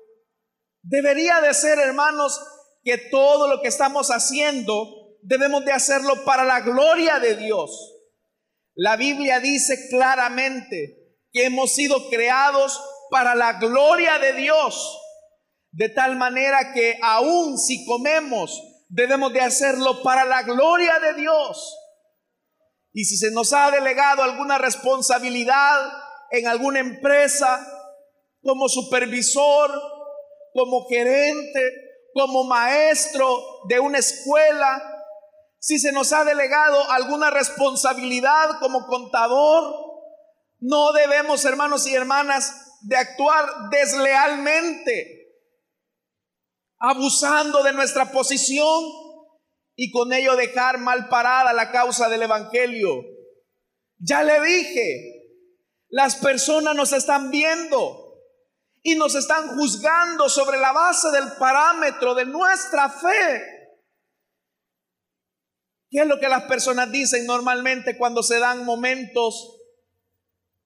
debería 0.84 1.42
de 1.42 1.54
ser, 1.54 1.80
hermanos, 1.80 2.40
que 2.84 2.98
todo 3.10 3.48
lo 3.48 3.62
que 3.62 3.68
estamos 3.68 4.10
haciendo 4.10 5.05
debemos 5.28 5.66
de 5.66 5.72
hacerlo 5.72 6.24
para 6.24 6.44
la 6.44 6.62
gloria 6.62 7.20
de 7.20 7.36
Dios. 7.36 7.94
La 8.76 8.96
Biblia 8.96 9.40
dice 9.40 9.88
claramente 9.90 11.18
que 11.32 11.46
hemos 11.46 11.74
sido 11.74 12.10
creados 12.10 12.80
para 13.10 13.36
la 13.36 13.54
gloria 13.54 14.20
de 14.20 14.34
Dios, 14.34 15.00
de 15.72 15.90
tal 15.90 16.16
manera 16.16 16.74
que 16.74 16.98
aun 17.02 17.58
si 17.58 17.86
comemos, 17.86 18.62
debemos 18.90 19.34
de 19.34 19.42
hacerlo 19.42 20.04
para 20.04 20.26
la 20.26 20.44
gloria 20.44 21.00
de 21.00 21.14
Dios. 21.22 21.76
Y 22.94 23.06
si 23.06 23.18
se 23.18 23.32
nos 23.32 23.52
ha 23.52 23.72
delegado 23.72 24.22
alguna 24.24 24.58
responsabilidad 24.58 25.92
en 26.32 26.48
alguna 26.48 26.80
empresa, 26.80 27.66
como 28.42 28.70
supervisor, 28.70 29.72
como 30.54 30.88
gerente, 30.88 31.74
como 32.14 32.44
maestro 32.46 33.44
de 33.68 33.80
una 33.80 33.98
escuela, 33.98 34.95
si 35.66 35.80
se 35.80 35.92
nos 35.92 36.14
ha 36.14 36.24
delegado 36.24 36.92
alguna 36.92 37.32
responsabilidad 37.32 38.60
como 38.60 38.86
contador, 38.86 39.74
no 40.60 40.92
debemos, 40.94 41.44
hermanos 41.44 41.88
y 41.88 41.96
hermanas, 41.96 42.78
de 42.82 42.96
actuar 42.96 43.50
deslealmente, 43.72 45.26
abusando 46.78 47.64
de 47.64 47.74
nuestra 47.74 48.12
posición 48.12 48.84
y 49.76 49.90
con 49.90 50.14
ello 50.14 50.36
dejar 50.36 50.78
mal 50.78 51.10
parada 51.10 51.52
la 51.52 51.72
causa 51.72 52.10
del 52.10 52.22
Evangelio. 52.22 53.02
Ya 53.98 54.22
le 54.22 54.40
dije, 54.42 55.42
las 55.90 56.16
personas 56.18 56.76
nos 56.76 56.94
están 56.94 57.32
viendo 57.32 58.22
y 58.84 58.94
nos 58.94 59.16
están 59.16 59.58
juzgando 59.58 60.30
sobre 60.30 60.60
la 60.60 60.74
base 60.74 61.10
del 61.10 61.32
parámetro 61.40 62.14
de 62.14 62.26
nuestra 62.26 62.88
fe. 62.88 63.55
¿Qué 65.90 66.02
es 66.02 66.08
lo 66.08 66.20
que 66.20 66.28
las 66.28 66.44
personas 66.44 66.92
dicen 66.92 67.26
normalmente 67.26 67.98
cuando 67.98 68.24
se 68.24 68.40
dan 68.40 68.66
momentos 68.66 69.60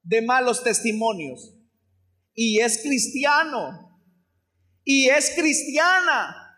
de 0.03 0.21
malos 0.21 0.63
testimonios? 0.63 1.53
Y 2.33 2.59
es 2.59 2.79
cristiano. 2.79 4.01
Y 4.83 5.09
es 5.09 5.31
cristiana. 5.35 6.57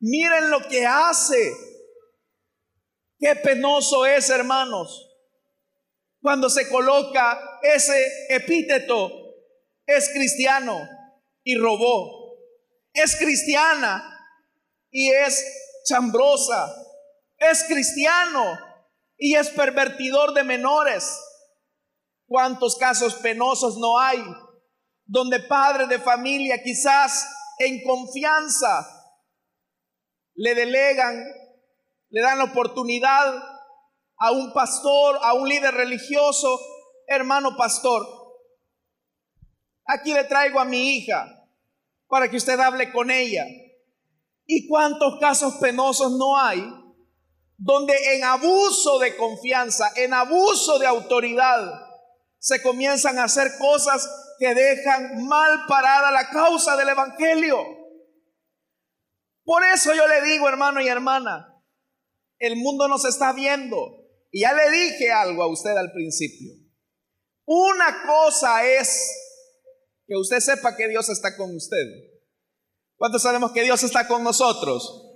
Miren 0.00 0.50
lo 0.50 0.66
que 0.68 0.86
hace. 0.86 1.52
Qué 3.18 3.36
penoso 3.36 4.04
es, 4.04 4.30
hermanos, 4.30 5.12
cuando 6.20 6.50
se 6.50 6.68
coloca 6.68 7.60
ese 7.62 8.04
epíteto, 8.28 9.10
es 9.86 10.08
cristiano 10.10 10.80
y 11.44 11.56
robó, 11.56 12.36
es 12.92 13.16
cristiana 13.16 14.02
y 14.90 15.10
es 15.10 15.44
chambrosa, 15.84 16.72
es 17.50 17.64
cristiano 17.64 18.58
y 19.16 19.34
es 19.34 19.50
pervertidor 19.50 20.34
de 20.34 20.44
menores. 20.44 21.18
¿Cuántos 22.26 22.76
casos 22.76 23.14
penosos 23.16 23.76
no 23.78 23.98
hay 23.98 24.22
donde 25.04 25.40
padres 25.40 25.88
de 25.88 25.98
familia 25.98 26.62
quizás 26.62 27.28
en 27.58 27.82
confianza 27.84 28.88
le 30.34 30.54
delegan 30.54 31.22
le 32.12 32.20
dan 32.20 32.38
la 32.38 32.44
oportunidad 32.44 33.42
a 34.18 34.30
un 34.32 34.52
pastor, 34.52 35.18
a 35.22 35.32
un 35.32 35.48
líder 35.48 35.74
religioso, 35.74 36.60
hermano 37.06 37.56
pastor, 37.56 38.06
aquí 39.86 40.12
le 40.12 40.24
traigo 40.24 40.60
a 40.60 40.66
mi 40.66 40.96
hija 40.96 41.26
para 42.06 42.30
que 42.30 42.36
usted 42.36 42.60
hable 42.60 42.92
con 42.92 43.10
ella. 43.10 43.46
¿Y 44.44 44.68
cuántos 44.68 45.18
casos 45.20 45.54
penosos 45.54 46.12
no 46.12 46.38
hay 46.38 46.62
donde 47.64 47.94
en 48.16 48.24
abuso 48.24 48.98
de 48.98 49.16
confianza, 49.16 49.92
en 49.94 50.12
abuso 50.12 50.80
de 50.80 50.86
autoridad, 50.86 51.60
se 52.38 52.60
comienzan 52.60 53.18
a 53.18 53.24
hacer 53.24 53.52
cosas 53.58 54.08
que 54.38 54.52
dejan 54.52 55.24
mal 55.26 55.60
parada 55.68 56.10
la 56.10 56.28
causa 56.28 56.76
del 56.76 56.88
Evangelio? 56.88 57.64
Por 59.44 59.62
eso 59.64 59.94
yo 59.94 60.08
le 60.08 60.22
digo, 60.22 60.48
hermano 60.48 60.80
y 60.80 60.88
hermana, 60.88 61.62
el 62.38 62.56
mundo 62.56 62.88
nos 62.88 63.04
está 63.04 63.32
viendo. 63.32 63.76
Y 64.32 64.40
ya 64.40 64.52
le 64.54 64.70
dije 64.70 65.12
algo 65.12 65.42
a 65.44 65.46
usted 65.46 65.76
al 65.76 65.92
principio. 65.92 66.52
Una 67.44 68.04
cosa 68.06 68.64
es 68.66 69.08
que 70.06 70.16
usted 70.16 70.40
sepa 70.40 70.76
que 70.76 70.88
Dios 70.88 71.08
está 71.10 71.36
con 71.36 71.54
usted. 71.54 71.86
¿Cuántos 72.96 73.22
sabemos 73.22 73.52
que 73.52 73.62
Dios 73.62 73.82
está 73.84 74.08
con 74.08 74.24
nosotros? 74.24 75.11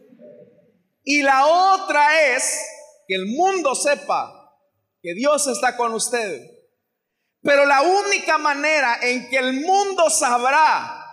Y 1.08 1.22
la 1.22 1.46
otra 1.46 2.34
es 2.34 2.66
que 3.06 3.14
el 3.14 3.26
mundo 3.26 3.76
sepa 3.76 4.58
que 5.00 5.14
Dios 5.14 5.46
está 5.46 5.76
con 5.76 5.94
usted. 5.94 6.50
Pero 7.42 7.64
la 7.64 7.82
única 7.82 8.38
manera 8.38 8.98
en 9.00 9.28
que 9.30 9.36
el 9.36 9.60
mundo 9.60 10.10
sabrá 10.10 11.06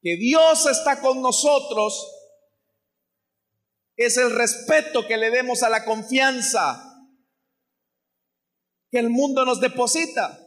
que 0.00 0.16
Dios 0.16 0.64
está 0.64 0.98
con 1.02 1.20
nosotros 1.20 2.10
es 3.96 4.16
el 4.16 4.34
respeto 4.34 5.06
que 5.06 5.18
le 5.18 5.30
demos 5.30 5.62
a 5.62 5.68
la 5.68 5.84
confianza 5.84 6.90
que 8.90 8.98
el 8.98 9.10
mundo 9.10 9.44
nos 9.44 9.60
deposita. 9.60 10.40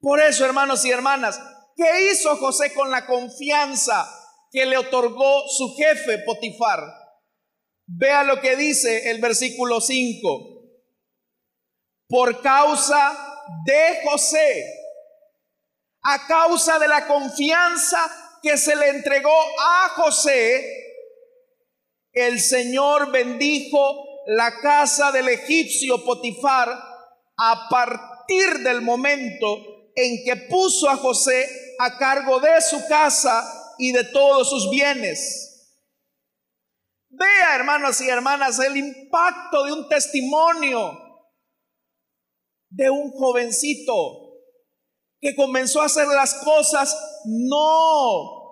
Por 0.00 0.20
eso, 0.20 0.46
hermanos 0.46 0.82
y 0.86 0.90
hermanas, 0.90 1.38
¿qué 1.76 2.10
hizo 2.10 2.34
José 2.38 2.72
con 2.72 2.90
la 2.90 3.04
confianza 3.04 4.23
que 4.54 4.64
le 4.64 4.78
otorgó 4.78 5.48
su 5.48 5.74
jefe 5.74 6.18
Potifar? 6.18 6.80
Vea 7.86 8.22
lo 8.22 8.40
que 8.40 8.54
dice 8.54 9.10
el 9.10 9.20
versículo 9.20 9.80
5. 9.80 10.62
Por 12.08 12.40
causa 12.40 13.42
de 13.66 14.00
José, 14.04 14.64
a 16.02 16.24
causa 16.28 16.78
de 16.78 16.86
la 16.86 17.04
confianza 17.08 17.98
que 18.42 18.56
se 18.56 18.76
le 18.76 18.90
entregó 18.90 19.36
a 19.58 19.88
José, 19.96 20.64
el 22.12 22.38
Señor 22.38 23.10
bendijo 23.10 24.22
la 24.26 24.60
casa 24.60 25.10
del 25.10 25.30
egipcio 25.30 26.04
Potifar 26.04 26.68
a 27.36 27.68
partir 27.68 28.60
del 28.60 28.82
momento 28.82 29.90
en 29.96 30.24
que 30.24 30.36
puso 30.48 30.88
a 30.88 30.96
José 30.96 31.74
a 31.80 31.98
cargo 31.98 32.38
de 32.38 32.62
su 32.62 32.86
casa 32.86 33.62
y 33.78 33.92
de 33.92 34.04
todos 34.04 34.48
sus 34.48 34.70
bienes. 34.70 35.50
Vea, 37.08 37.54
hermanos 37.54 38.00
y 38.00 38.08
hermanas, 38.08 38.58
el 38.58 38.76
impacto 38.76 39.64
de 39.64 39.72
un 39.72 39.88
testimonio 39.88 40.98
de 42.70 42.90
un 42.90 43.12
jovencito 43.12 44.24
que 45.20 45.34
comenzó 45.36 45.80
a 45.80 45.86
hacer 45.86 46.06
las 46.08 46.34
cosas 46.34 46.94
no 47.24 48.44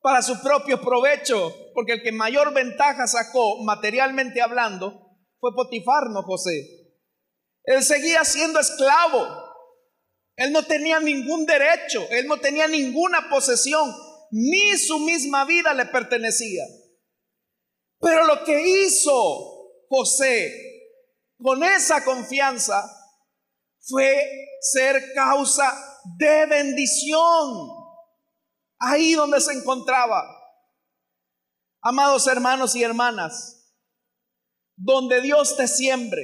para 0.00 0.20
su 0.20 0.40
propio 0.42 0.80
provecho, 0.80 1.54
porque 1.74 1.92
el 1.92 2.02
que 2.02 2.12
mayor 2.12 2.52
ventaja 2.52 3.06
sacó 3.06 3.62
materialmente 3.62 4.42
hablando 4.42 5.16
fue 5.38 5.54
Potifar, 5.54 6.10
no 6.10 6.22
José. 6.24 6.82
Él 7.64 7.82
seguía 7.84 8.24
siendo 8.24 8.58
esclavo, 8.58 9.24
él 10.36 10.52
no 10.52 10.64
tenía 10.64 10.98
ningún 10.98 11.46
derecho, 11.46 12.04
él 12.10 12.26
no 12.26 12.38
tenía 12.38 12.66
ninguna 12.66 13.28
posesión, 13.30 13.94
ni 14.32 14.78
su 14.78 14.98
misma 15.00 15.44
vida 15.44 15.74
le 15.74 15.86
pertenecía. 15.86 16.64
Pero 18.00 18.26
lo 18.26 18.42
que 18.44 18.60
hizo 18.60 19.84
José 19.88 20.52
con 21.38 21.62
esa 21.62 22.04
confianza 22.04 22.82
fue 23.80 24.26
ser 24.60 25.12
causa 25.14 26.00
de 26.18 26.46
bendición. 26.46 27.68
Ahí 28.78 29.12
donde 29.12 29.40
se 29.40 29.52
encontraba. 29.52 30.24
Amados 31.82 32.26
hermanos 32.26 32.74
y 32.74 32.82
hermanas, 32.82 33.74
donde 34.76 35.20
Dios 35.20 35.56
te 35.56 35.66
siembre, 35.66 36.22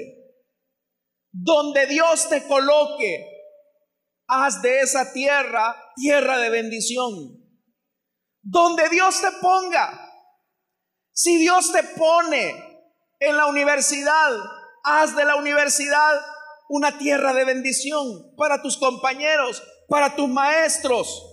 donde 1.33 1.87
Dios 1.87 2.29
te 2.29 2.47
coloque, 2.47 3.27
haz 4.29 4.63
de 4.63 4.81
esa 4.81 5.13
tierra 5.13 5.77
tierra 5.97 6.39
de 6.39 6.51
bendición. 6.51 7.38
Donde 8.43 8.89
Dios 8.89 9.21
te 9.21 9.31
ponga. 9.41 10.05
Si 11.13 11.37
Dios 11.39 11.73
te 11.73 11.83
pone 11.83 12.55
en 13.19 13.37
la 13.37 13.47
universidad, 13.47 14.33
haz 14.85 15.17
de 15.17 15.25
la 15.25 15.37
universidad 15.37 16.21
una 16.69 16.97
tierra 16.99 17.33
de 17.35 17.45
bendición 17.45 18.35
para 18.37 18.63
tus 18.63 18.77
compañeros, 18.77 19.63
para 19.89 20.15
tus 20.15 20.29
maestros. 20.29 21.25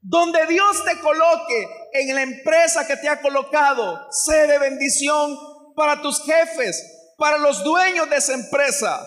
Donde 0.00 0.46
Dios 0.46 0.84
te 0.84 1.00
coloque 1.00 1.68
en 1.92 2.14
la 2.14 2.22
empresa 2.22 2.86
que 2.86 2.96
te 2.96 3.08
ha 3.08 3.20
colocado, 3.20 4.10
sé 4.10 4.46
de 4.46 4.58
bendición 4.58 5.36
para 5.74 6.02
tus 6.02 6.22
jefes, 6.24 7.14
para 7.18 7.38
los 7.38 7.62
dueños 7.62 8.08
de 8.10 8.16
esa 8.16 8.34
empresa. 8.34 9.06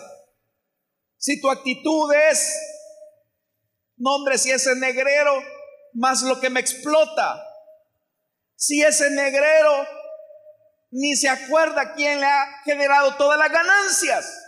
Si 1.18 1.40
tu 1.40 1.50
actitud 1.50 2.12
es 2.12 2.54
no, 3.96 4.14
hombre, 4.14 4.36
si 4.36 4.50
ese 4.50 4.76
negrero, 4.76 5.32
más 5.96 6.22
lo 6.22 6.40
que 6.40 6.50
me 6.50 6.60
explota. 6.60 7.42
Si 8.54 8.82
ese 8.82 9.10
negrero 9.10 9.86
ni 10.90 11.16
se 11.16 11.28
acuerda 11.28 11.94
quién 11.94 12.20
le 12.20 12.26
ha 12.26 12.62
generado 12.64 13.14
todas 13.16 13.38
las 13.38 13.50
ganancias. 13.50 14.42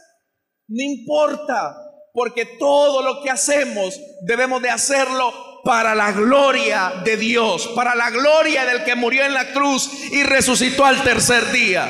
No 0.68 0.82
importa, 0.82 1.76
porque 2.12 2.44
todo 2.58 3.02
lo 3.02 3.22
que 3.22 3.30
hacemos 3.30 3.98
debemos 4.22 4.62
de 4.62 4.70
hacerlo 4.70 5.62
para 5.64 5.94
la 5.94 6.12
gloria 6.12 7.02
de 7.04 7.16
Dios, 7.16 7.68
para 7.74 7.94
la 7.94 8.10
gloria 8.10 8.64
del 8.64 8.84
que 8.84 8.94
murió 8.94 9.24
en 9.24 9.34
la 9.34 9.52
cruz 9.52 9.90
y 10.10 10.22
resucitó 10.22 10.84
al 10.84 11.02
tercer 11.02 11.50
día. 11.50 11.88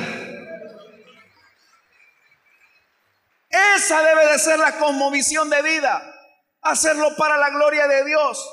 Esa 3.76 4.02
debe 4.02 4.32
de 4.32 4.38
ser 4.38 4.58
la 4.58 4.76
conmovisión 4.78 5.48
de 5.50 5.62
vida 5.62 6.14
hacerlo 6.62 7.14
para 7.16 7.36
la 7.36 7.50
gloria 7.50 7.86
de 7.86 8.04
Dios. 8.04 8.44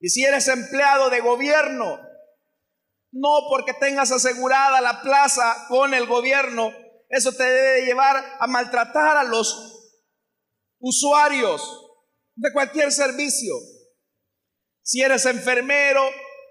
Y 0.00 0.08
si 0.08 0.24
eres 0.24 0.48
empleado 0.48 1.10
de 1.10 1.20
gobierno, 1.20 1.98
no 3.12 3.30
porque 3.48 3.72
tengas 3.74 4.12
asegurada 4.12 4.80
la 4.80 5.00
plaza 5.02 5.66
con 5.68 5.94
el 5.94 6.06
gobierno, 6.06 6.72
eso 7.08 7.32
te 7.32 7.44
debe 7.44 7.86
llevar 7.86 8.22
a 8.38 8.46
maltratar 8.46 9.16
a 9.16 9.24
los 9.24 9.76
usuarios 10.78 11.62
de 12.34 12.52
cualquier 12.52 12.92
servicio. 12.92 13.54
Si 14.82 15.00
eres 15.00 15.24
enfermero, 15.26 16.02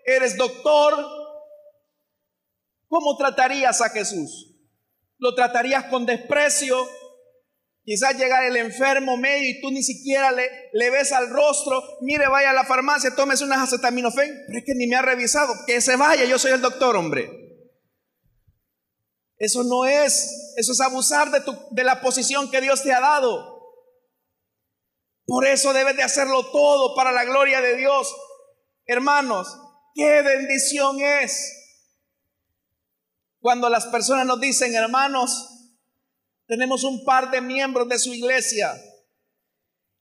eres 0.06 0.36
doctor, 0.36 0.96
¿cómo 2.88 3.16
tratarías 3.18 3.82
a 3.82 3.90
Jesús? 3.90 4.54
¿Lo 5.18 5.36
tratarías 5.36 5.86
con 5.86 6.06
desprecio? 6.06 6.76
Quizás 7.86 8.18
llega 8.18 8.48
el 8.48 8.56
enfermo 8.58 9.16
medio 9.16 9.48
y 9.48 9.62
tú 9.62 9.70
ni 9.70 9.84
siquiera 9.84 10.32
le, 10.32 10.50
le 10.74 10.90
ves 10.90 11.12
al 11.12 11.30
rostro. 11.30 11.84
Mire, 12.02 12.28
vaya 12.28 12.50
a 12.50 12.54
la 12.54 12.66
farmacia, 12.66 13.16
tómese 13.16 13.44
unas 13.44 13.62
acetaminofén. 13.62 14.44
Pero 14.48 14.60
es 14.60 14.66
que 14.66 14.74
ni 14.74 14.88
me 14.88 14.96
ha 14.96 15.04
revisado. 15.04 15.54
Que 15.68 15.80
se 15.82 15.96
vaya, 15.96 16.26
yo 16.26 16.40
soy 16.40 16.54
el 16.54 16.62
doctor, 16.62 16.96
hombre. 16.96 17.30
Eso 19.38 19.64
no 19.64 19.86
es, 19.86 20.54
eso 20.58 20.72
es 20.72 20.82
abusar 20.82 21.30
de, 21.30 21.44
de 21.72 21.84
la 21.84 22.02
posición 22.02 22.50
que 22.50 22.60
Dios 22.60 22.82
te 22.82 22.92
ha 22.92 23.00
dado. 23.00 23.56
Por 25.28 25.46
eso 25.46 25.72
debes 25.72 25.96
de 25.96 26.04
hacerlo 26.04 26.52
todo 26.52 26.96
para 26.96 27.12
la 27.12 27.24
gloria 27.24 27.62
de 27.62 27.76
Dios. 27.76 28.16
Hermanos, 28.88 29.48
qué 29.94 30.24
bendición 30.24 31.00
es 31.00 31.52
cuando 33.40 33.70
las 33.70 33.86
personas 33.88 34.26
nos 34.26 34.40
dicen, 34.40 34.74
hermanos, 34.74 35.55
tenemos 36.48 36.84
un 36.84 37.04
par 37.04 37.32
de 37.32 37.42
miembros 37.42 37.88
de 37.90 38.00
su 38.00 38.14
iglesia. 38.14 38.74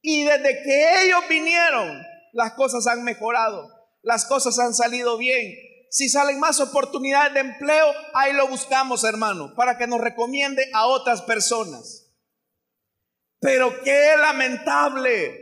Y 0.01 0.25
desde 0.25 0.63
que 0.63 1.03
ellos 1.05 1.25
vinieron, 1.29 2.03
las 2.33 2.53
cosas 2.55 2.87
han 2.87 3.05
mejorado, 3.05 3.69
las 4.03 4.27
cosas 4.27 4.59
han 4.59 4.75
salido 4.75 5.17
bien. 5.17 5.55
Si 5.91 6.09
salen 6.09 6.41
más 6.41 6.61
oportunidades 6.61 7.35
de 7.35 7.41
empleo, 7.41 7.87
ahí 8.15 8.33
lo 8.33 8.49
buscamos, 8.49 9.05
hermano, 9.05 9.55
para 9.55 9.79
que 9.79 9.87
nos 9.87 10.01
recomiende 10.01 10.69
a 10.75 10.87
otras 10.89 11.23
personas. 11.23 12.13
Pero 13.41 13.83
qué 13.83 14.15
lamentable, 14.19 15.39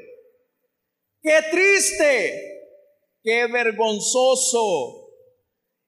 qué 1.22 1.40
triste, 1.50 2.78
qué 3.22 3.46
vergonzoso 3.46 5.08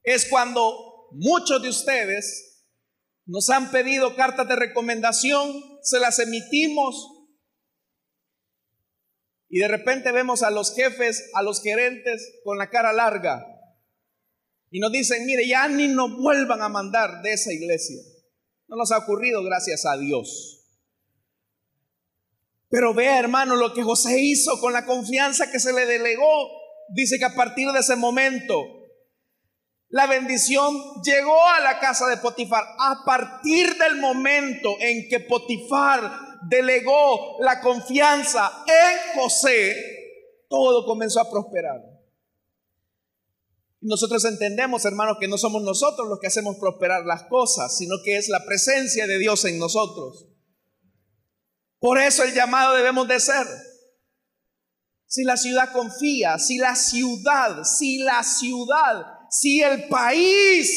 es 0.03 0.27
cuando 0.29 1.09
muchos 1.13 1.61
de 1.63 1.69
ustedes 1.69 2.54
nos 3.27 3.49
han 3.51 3.71
pedido 3.71 4.17
cartas 4.17 4.49
de 4.49 4.57
recomendación, 4.57 5.63
se 5.83 5.99
las 5.99 6.19
emitimos 6.19 7.11
Y 9.49 9.61
de 9.61 9.69
repente 9.69 10.11
vemos 10.11 10.43
a 10.43 10.51
los 10.51 10.75
jefes, 10.75 11.31
a 11.35 11.43
los 11.43 11.63
gerentes 11.63 12.41
con 12.43 12.59
la 12.59 12.71
cara 12.71 12.93
larga. 12.93 13.47
Y 14.71 14.81
nos 14.81 14.91
dicen, 14.91 15.25
mire, 15.27 15.47
ya 15.47 15.69
ni 15.69 15.87
nos 15.87 16.17
vuelvan 16.17 16.61
a 16.61 16.69
mandar 16.69 17.23
de 17.23 17.35
esa 17.35 17.53
iglesia. 17.53 18.03
No 18.67 18.77
nos 18.77 18.91
ha 18.91 18.99
ocurrido, 18.99 19.45
gracias 19.45 19.87
a 19.87 19.97
Dios. 19.97 20.65
Pero 22.69 22.93
vea, 22.95 23.21
hermano, 23.21 23.55
lo 23.55 23.73
que 23.73 23.85
José 23.85 24.19
hizo 24.19 24.61
con 24.61 24.73
la 24.73 24.85
confianza 24.85 25.53
que 25.53 25.61
se 25.61 25.73
le 25.73 25.87
delegó. 25.87 26.51
Dice 26.93 27.21
que 27.21 27.25
a 27.25 27.37
partir 27.37 27.71
de 27.71 27.79
ese 27.79 27.95
momento, 27.95 28.57
la 29.95 30.09
bendición 30.09 30.75
llegó 31.05 31.41
a 31.47 31.61
la 31.61 31.79
casa 31.79 32.09
de 32.09 32.17
Potifar. 32.17 32.65
A 32.81 33.05
partir 33.07 33.79
del 33.79 34.01
momento 34.01 34.75
en 34.81 35.09
que 35.09 35.21
Potifar 35.21 36.41
delegó 36.49 37.37
la 37.39 37.61
confianza 37.61 38.65
en 38.67 39.21
José, 39.21 39.77
todo 40.49 40.85
comenzó 40.85 41.21
a 41.21 41.31
prosperar. 41.31 41.81
Nosotros 43.83 44.25
entendemos, 44.25 44.85
hermanos, 44.85 45.19
que 45.21 45.29
no 45.29 45.39
somos 45.39 45.63
nosotros 45.63 46.09
los 46.09 46.19
que 46.19 46.27
hacemos 46.27 46.57
prosperar 46.57 47.07
las 47.07 47.23
cosas, 47.29 47.79
sino 47.79 47.95
que 48.05 48.17
es 48.17 48.29
la 48.29 48.45
presencia 48.45 49.07
de 49.07 49.19
Dios 49.19 49.45
en 49.45 49.61
nosotros. 49.61 50.27
Por 51.79 51.99
eso 51.99 52.25
el 52.25 52.35
llamado 52.35 52.75
debemos 52.75 53.07
de 53.07 53.21
ser. 53.21 53.47
Si 55.07 55.23
la 55.23 55.37
ciudad 55.37 55.71
confía, 55.73 56.41
si 56.41 56.59
la 56.59 56.75
ciudad, 56.75 57.63
si 57.63 57.99
la 57.99 58.25
ciudad, 58.25 59.14
si 59.35 59.61
el 59.63 59.89
país 59.89 60.71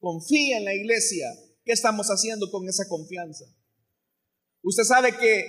confía 0.00 0.58
en 0.58 0.64
la 0.64 0.74
iglesia, 0.74 1.28
¿qué 1.64 1.70
estamos 1.70 2.08
haciendo 2.08 2.50
con 2.50 2.68
esa 2.68 2.88
confianza? 2.88 3.44
Usted 4.62 4.82
sabe 4.82 5.16
que 5.16 5.44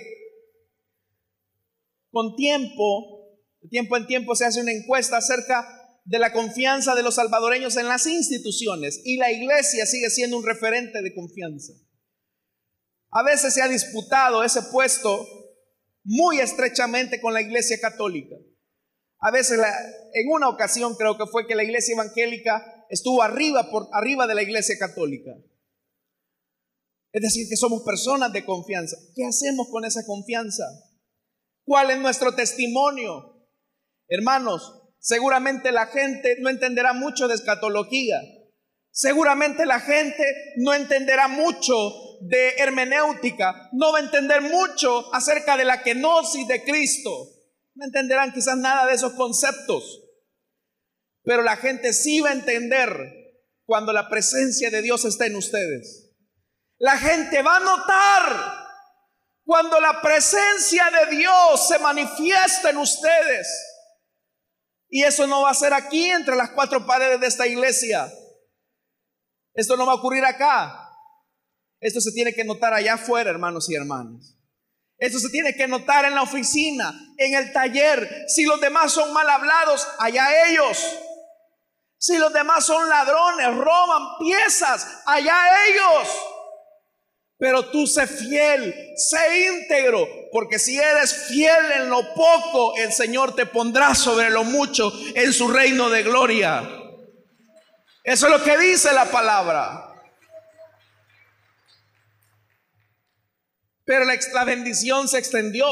con 2.12 2.36
tiempo, 2.36 3.40
de 3.60 3.68
tiempo 3.70 3.96
en 3.96 4.06
tiempo 4.06 4.36
se 4.36 4.44
hace 4.44 4.60
una 4.60 4.70
encuesta 4.70 5.16
acerca 5.16 5.66
de 6.04 6.20
la 6.20 6.32
confianza 6.32 6.94
de 6.94 7.02
los 7.02 7.16
salvadoreños 7.16 7.76
en 7.76 7.88
las 7.88 8.06
instituciones 8.06 9.00
y 9.04 9.16
la 9.16 9.32
iglesia 9.32 9.84
sigue 9.84 10.10
siendo 10.10 10.38
un 10.38 10.46
referente 10.46 11.02
de 11.02 11.12
confianza. 11.12 11.72
A 13.10 13.24
veces 13.24 13.52
se 13.52 13.62
ha 13.62 13.68
disputado 13.68 14.44
ese 14.44 14.62
puesto 14.62 15.26
muy 16.04 16.38
estrechamente 16.38 17.20
con 17.20 17.34
la 17.34 17.42
iglesia 17.42 17.80
católica. 17.80 18.36
A 19.26 19.30
veces, 19.30 19.58
en 20.12 20.30
una 20.30 20.50
ocasión 20.50 20.96
creo 20.96 21.16
que 21.16 21.24
fue 21.24 21.46
que 21.46 21.54
la 21.54 21.64
iglesia 21.64 21.94
evangélica 21.94 22.84
estuvo 22.90 23.22
arriba, 23.22 23.70
por 23.70 23.88
arriba 23.92 24.26
de 24.26 24.34
la 24.34 24.42
iglesia 24.42 24.76
católica. 24.78 25.30
Es 27.10 27.22
decir, 27.22 27.48
que 27.48 27.56
somos 27.56 27.84
personas 27.84 28.34
de 28.34 28.44
confianza. 28.44 28.98
¿Qué 29.14 29.24
hacemos 29.24 29.68
con 29.70 29.86
esa 29.86 30.04
confianza? 30.04 30.64
¿Cuál 31.64 31.90
es 31.92 31.98
nuestro 32.00 32.34
testimonio? 32.34 33.48
Hermanos, 34.08 34.82
seguramente 34.98 35.72
la 35.72 35.86
gente 35.86 36.36
no 36.40 36.50
entenderá 36.50 36.92
mucho 36.92 37.26
de 37.26 37.36
escatología. 37.36 38.20
Seguramente 38.90 39.64
la 39.64 39.80
gente 39.80 40.22
no 40.58 40.74
entenderá 40.74 41.28
mucho 41.28 41.72
de 42.20 42.56
hermenéutica, 42.58 43.70
no 43.72 43.90
va 43.90 44.00
a 44.00 44.02
entender 44.02 44.42
mucho 44.42 45.14
acerca 45.14 45.56
de 45.56 45.64
la 45.64 45.82
kenosis 45.82 46.46
de 46.46 46.62
Cristo. 46.62 47.33
No 47.74 47.84
entenderán 47.86 48.32
quizás 48.32 48.56
nada 48.56 48.86
de 48.86 48.94
esos 48.94 49.12
conceptos. 49.14 50.02
Pero 51.22 51.42
la 51.42 51.56
gente 51.56 51.92
sí 51.92 52.20
va 52.20 52.30
a 52.30 52.34
entender 52.34 52.90
cuando 53.64 53.92
la 53.92 54.08
presencia 54.08 54.70
de 54.70 54.82
Dios 54.82 55.04
está 55.04 55.26
en 55.26 55.36
ustedes. 55.36 56.12
La 56.78 56.98
gente 56.98 57.42
va 57.42 57.56
a 57.56 57.60
notar 57.60 58.64
cuando 59.44 59.80
la 59.80 60.00
presencia 60.00 60.84
de 60.90 61.16
Dios 61.16 61.68
se 61.68 61.78
manifiesta 61.78 62.70
en 62.70 62.78
ustedes. 62.78 63.48
Y 64.88 65.02
eso 65.02 65.26
no 65.26 65.42
va 65.42 65.50
a 65.50 65.54
ser 65.54 65.72
aquí 65.72 66.10
entre 66.10 66.36
las 66.36 66.50
cuatro 66.50 66.86
paredes 66.86 67.20
de 67.20 67.26
esta 67.26 67.46
iglesia. 67.46 68.12
Esto 69.54 69.76
no 69.76 69.86
va 69.86 69.92
a 69.92 69.96
ocurrir 69.96 70.24
acá. 70.24 70.90
Esto 71.80 72.00
se 72.00 72.12
tiene 72.12 72.32
que 72.32 72.44
notar 72.44 72.72
allá 72.72 72.94
afuera, 72.94 73.30
hermanos 73.30 73.68
y 73.70 73.74
hermanas. 73.74 74.33
Esto 75.04 75.18
se 75.18 75.28
tiene 75.28 75.54
que 75.54 75.68
notar 75.68 76.06
en 76.06 76.14
la 76.14 76.22
oficina, 76.22 76.98
en 77.18 77.34
el 77.34 77.52
taller. 77.52 78.24
Si 78.26 78.44
los 78.44 78.58
demás 78.58 78.90
son 78.90 79.12
mal 79.12 79.28
hablados, 79.28 79.86
allá 79.98 80.48
ellos. 80.48 80.78
Si 81.98 82.16
los 82.16 82.32
demás 82.32 82.64
son 82.64 82.88
ladrones, 82.88 83.54
roban 83.54 84.16
piezas, 84.18 85.02
allá 85.04 85.36
ellos. 85.68 86.08
Pero 87.36 87.66
tú 87.66 87.86
sé 87.86 88.06
fiel, 88.06 88.74
sé 88.96 89.46
íntegro, 89.46 90.08
porque 90.32 90.58
si 90.58 90.78
eres 90.78 91.26
fiel 91.28 91.72
en 91.72 91.90
lo 91.90 92.14
poco, 92.14 92.74
el 92.78 92.90
Señor 92.90 93.36
te 93.36 93.44
pondrá 93.44 93.94
sobre 93.94 94.30
lo 94.30 94.42
mucho 94.42 94.90
en 95.14 95.34
su 95.34 95.48
reino 95.48 95.90
de 95.90 96.02
gloria. 96.02 96.66
Eso 98.02 98.26
es 98.26 98.32
lo 98.32 98.42
que 98.42 98.56
dice 98.56 98.90
la 98.94 99.04
palabra. 99.04 99.93
Pero 103.84 104.04
la, 104.04 104.18
la 104.32 104.44
bendición 104.44 105.08
se 105.08 105.18
extendió. 105.18 105.66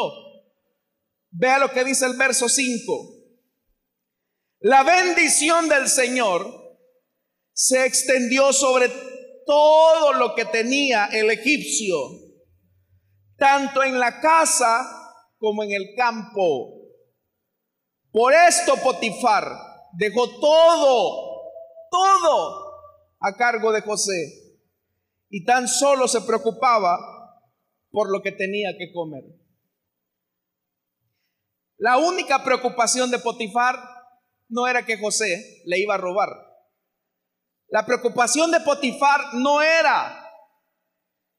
Vea 1.30 1.58
lo 1.58 1.70
que 1.70 1.84
dice 1.84 2.06
el 2.06 2.16
verso 2.16 2.48
5. 2.48 3.22
La 4.60 4.82
bendición 4.82 5.68
del 5.68 5.88
Señor 5.88 6.46
se 7.52 7.84
extendió 7.84 8.52
sobre 8.52 8.90
todo 9.46 10.12
lo 10.12 10.34
que 10.34 10.44
tenía 10.44 11.06
el 11.06 11.30
egipcio, 11.30 11.96
tanto 13.36 13.82
en 13.82 13.98
la 13.98 14.20
casa 14.20 14.88
como 15.38 15.64
en 15.64 15.72
el 15.72 15.94
campo. 15.96 16.82
Por 18.12 18.32
esto 18.34 18.76
Potifar 18.76 19.50
dejó 19.94 20.38
todo, 20.38 21.50
todo 21.90 22.72
a 23.20 23.36
cargo 23.36 23.72
de 23.72 23.80
José 23.80 24.58
y 25.28 25.44
tan 25.44 25.66
solo 25.66 26.06
se 26.06 26.20
preocupaba 26.20 26.98
por 27.92 28.10
lo 28.10 28.22
que 28.22 28.32
tenía 28.32 28.76
que 28.76 28.92
comer. 28.92 29.22
La 31.76 31.98
única 31.98 32.42
preocupación 32.42 33.10
de 33.10 33.18
Potifar 33.18 33.76
no 34.48 34.66
era 34.66 34.84
que 34.84 34.98
José 34.98 35.62
le 35.66 35.78
iba 35.78 35.94
a 35.94 35.98
robar. 35.98 36.28
La 37.68 37.86
preocupación 37.86 38.50
de 38.50 38.60
Potifar 38.60 39.34
no 39.34 39.62
era 39.62 40.18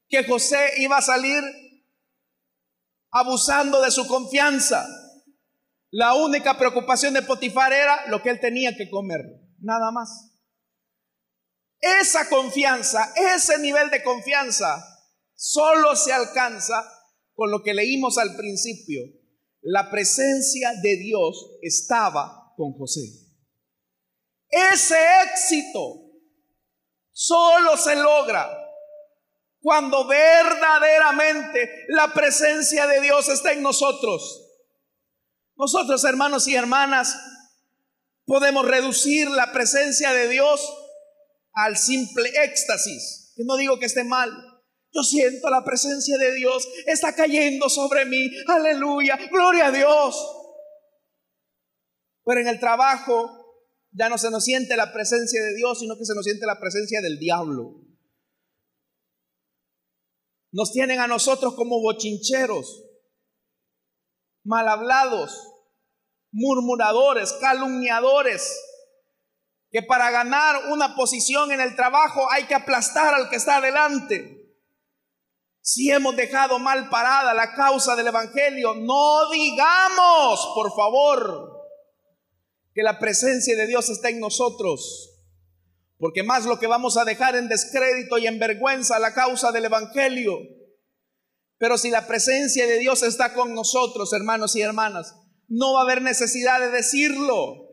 que 0.07 0.23
José 0.25 0.73
iba 0.77 0.97
a 0.97 1.01
salir 1.01 1.43
abusando 3.11 3.81
de 3.81 3.91
su 3.91 4.07
confianza. 4.07 4.85
La 5.91 6.15
única 6.15 6.57
preocupación 6.57 7.13
de 7.13 7.21
Potifar 7.21 7.71
era 7.71 8.07
lo 8.07 8.21
que 8.21 8.29
él 8.29 8.39
tenía 8.39 8.75
que 8.75 8.89
comer, 8.89 9.21
nada 9.59 9.91
más. 9.91 10.31
Esa 11.79 12.29
confianza, 12.29 13.13
ese 13.15 13.59
nivel 13.59 13.89
de 13.91 14.03
confianza, 14.03 14.92
solo 15.35 15.95
se 15.95 16.13
alcanza 16.13 16.83
con 17.33 17.51
lo 17.51 17.63
que 17.63 17.73
leímos 17.73 18.17
al 18.17 18.35
principio. 18.35 19.01
La 19.61 19.89
presencia 19.89 20.71
de 20.81 20.97
Dios 20.97 21.57
estaba 21.61 22.53
con 22.55 22.73
José. 22.73 23.01
Ese 24.49 24.97
éxito 25.31 26.03
Solo 27.13 27.77
se 27.77 27.95
logra 27.95 28.49
cuando 29.61 30.05
verdaderamente 30.07 31.85
la 31.89 32.11
presencia 32.11 32.87
de 32.87 33.01
Dios 33.01 33.29
está 33.29 33.53
en 33.53 33.61
nosotros. 33.61 34.49
Nosotros, 35.55 36.03
hermanos 36.03 36.47
y 36.47 36.55
hermanas, 36.55 37.15
podemos 38.25 38.65
reducir 38.65 39.29
la 39.29 39.53
presencia 39.53 40.11
de 40.11 40.27
Dios 40.27 40.59
al 41.53 41.77
simple 41.77 42.29
éxtasis. 42.43 43.31
Que 43.35 43.43
no 43.45 43.55
digo 43.55 43.79
que 43.79 43.85
esté 43.85 44.03
mal. 44.03 44.31
Yo 44.93 45.01
siento 45.01 45.49
la 45.49 45.63
presencia 45.63 46.17
de 46.19 46.35
Dios, 46.35 46.67
está 46.85 47.15
cayendo 47.15 47.67
sobre 47.67 48.05
mí. 48.05 48.29
Aleluya, 48.47 49.17
gloria 49.31 49.67
a 49.67 49.71
Dios. 49.71 50.15
Pero 52.23 52.41
en 52.41 52.47
el 52.47 52.59
trabajo 52.59 53.43
ya 53.91 54.07
no 54.07 54.19
se 54.19 54.29
nos 54.29 54.43
siente 54.43 54.77
la 54.77 54.93
presencia 54.93 55.43
de 55.43 55.55
Dios, 55.55 55.79
sino 55.79 55.97
que 55.97 56.05
se 56.05 56.13
nos 56.13 56.23
siente 56.23 56.45
la 56.45 56.59
presencia 56.59 57.01
del 57.01 57.17
diablo. 57.17 57.81
Nos 60.51 60.71
tienen 60.71 60.99
a 60.99 61.07
nosotros 61.07 61.55
como 61.55 61.81
bochincheros, 61.81 62.83
mal 64.45 64.67
hablados, 64.67 65.35
murmuradores, 66.31 67.33
calumniadores, 67.33 68.59
que 69.71 69.81
para 69.81 70.11
ganar 70.11 70.71
una 70.71 70.95
posición 70.95 71.51
en 71.51 71.61
el 71.61 71.75
trabajo 71.75 72.29
hay 72.31 72.45
que 72.45 72.53
aplastar 72.53 73.15
al 73.15 73.31
que 73.31 73.37
está 73.37 73.57
adelante. 73.57 74.42
Si 75.65 75.89
hemos 75.89 76.17
dejado 76.17 76.59
mal 76.59 76.89
parada 76.89 77.33
la 77.33 77.53
causa 77.53 77.95
del 77.95 78.07
Evangelio, 78.07 78.75
no 78.75 79.29
digamos, 79.31 80.51
por 80.53 80.75
favor, 80.75 81.53
que 82.73 82.83
la 82.83 82.99
presencia 82.99 83.55
de 83.55 83.65
Dios 83.65 83.89
está 83.89 84.09
en 84.09 84.19
nosotros. 84.19 85.21
Porque 85.97 86.21
más 86.21 86.45
lo 86.45 86.59
que 86.59 86.67
vamos 86.67 86.97
a 86.97 87.05
dejar 87.05 87.37
en 87.37 87.47
descrédito 87.47 88.17
y 88.17 88.27
en 88.27 88.39
vergüenza 88.39 88.99
la 88.99 89.13
causa 89.13 89.53
del 89.53 89.63
Evangelio. 89.63 90.37
Pero 91.57 91.77
si 91.77 91.89
la 91.89 92.07
presencia 92.07 92.67
de 92.67 92.79
Dios 92.79 93.01
está 93.01 93.33
con 93.33 93.55
nosotros, 93.55 94.11
hermanos 94.11 94.57
y 94.57 94.61
hermanas, 94.61 95.15
no 95.47 95.75
va 95.75 95.79
a 95.79 95.83
haber 95.83 96.01
necesidad 96.01 96.59
de 96.59 96.71
decirlo. 96.71 97.69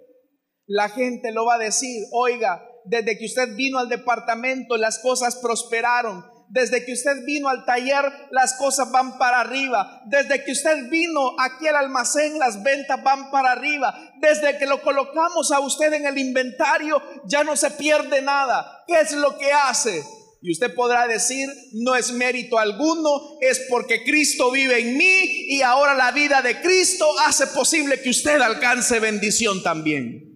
La 0.64 0.90
gente 0.90 1.32
lo 1.32 1.44
va 1.44 1.56
a 1.56 1.58
decir. 1.58 2.04
Oiga, 2.12 2.64
desde 2.84 3.18
que 3.18 3.26
usted 3.26 3.56
vino 3.56 3.80
al 3.80 3.88
departamento 3.88 4.76
las 4.76 5.00
cosas 5.00 5.34
prosperaron. 5.42 6.29
Desde 6.50 6.84
que 6.84 6.92
usted 6.92 7.24
vino 7.24 7.48
al 7.48 7.64
taller 7.64 8.04
las 8.32 8.54
cosas 8.54 8.90
van 8.90 9.18
para 9.18 9.40
arriba. 9.40 10.02
Desde 10.06 10.42
que 10.44 10.50
usted 10.50 10.90
vino 10.90 11.36
aquí 11.38 11.68
al 11.68 11.76
almacén 11.76 12.40
las 12.40 12.60
ventas 12.64 13.00
van 13.04 13.30
para 13.30 13.52
arriba. 13.52 13.94
Desde 14.20 14.58
que 14.58 14.66
lo 14.66 14.82
colocamos 14.82 15.52
a 15.52 15.60
usted 15.60 15.92
en 15.92 16.06
el 16.06 16.18
inventario 16.18 17.00
ya 17.24 17.44
no 17.44 17.54
se 17.54 17.70
pierde 17.70 18.20
nada. 18.20 18.82
¿Qué 18.88 19.00
es 19.00 19.12
lo 19.12 19.38
que 19.38 19.52
hace? 19.52 20.02
Y 20.42 20.50
usted 20.50 20.74
podrá 20.74 21.06
decir, 21.06 21.48
no 21.74 21.94
es 21.94 22.12
mérito 22.12 22.58
alguno, 22.58 23.38
es 23.40 23.66
porque 23.68 24.02
Cristo 24.02 24.50
vive 24.50 24.80
en 24.80 24.96
mí 24.96 25.46
y 25.50 25.62
ahora 25.62 25.94
la 25.94 26.10
vida 26.10 26.42
de 26.42 26.60
Cristo 26.60 27.06
hace 27.26 27.46
posible 27.48 28.00
que 28.00 28.10
usted 28.10 28.40
alcance 28.40 28.98
bendición 28.98 29.62
también. 29.62 30.30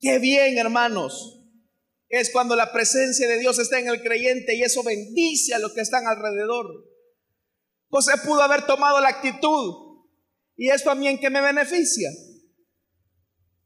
Qué 0.00 0.18
bien, 0.18 0.56
hermanos. 0.56 1.43
Es 2.08 2.30
cuando 2.30 2.54
la 2.54 2.72
presencia 2.72 3.26
de 3.28 3.38
Dios 3.38 3.58
está 3.58 3.78
en 3.78 3.88
el 3.88 4.02
creyente 4.02 4.54
y 4.54 4.62
eso 4.62 4.82
bendice 4.82 5.54
a 5.54 5.58
los 5.58 5.72
que 5.72 5.80
están 5.80 6.06
alrededor. 6.06 6.66
José 7.88 8.12
pudo 8.24 8.42
haber 8.42 8.66
tomado 8.66 9.00
la 9.00 9.08
actitud. 9.08 9.94
¿Y 10.56 10.70
esto 10.70 10.90
a 10.90 10.94
mí 10.94 11.08
en 11.08 11.18
qué 11.18 11.30
me 11.30 11.40
beneficia? 11.40 12.10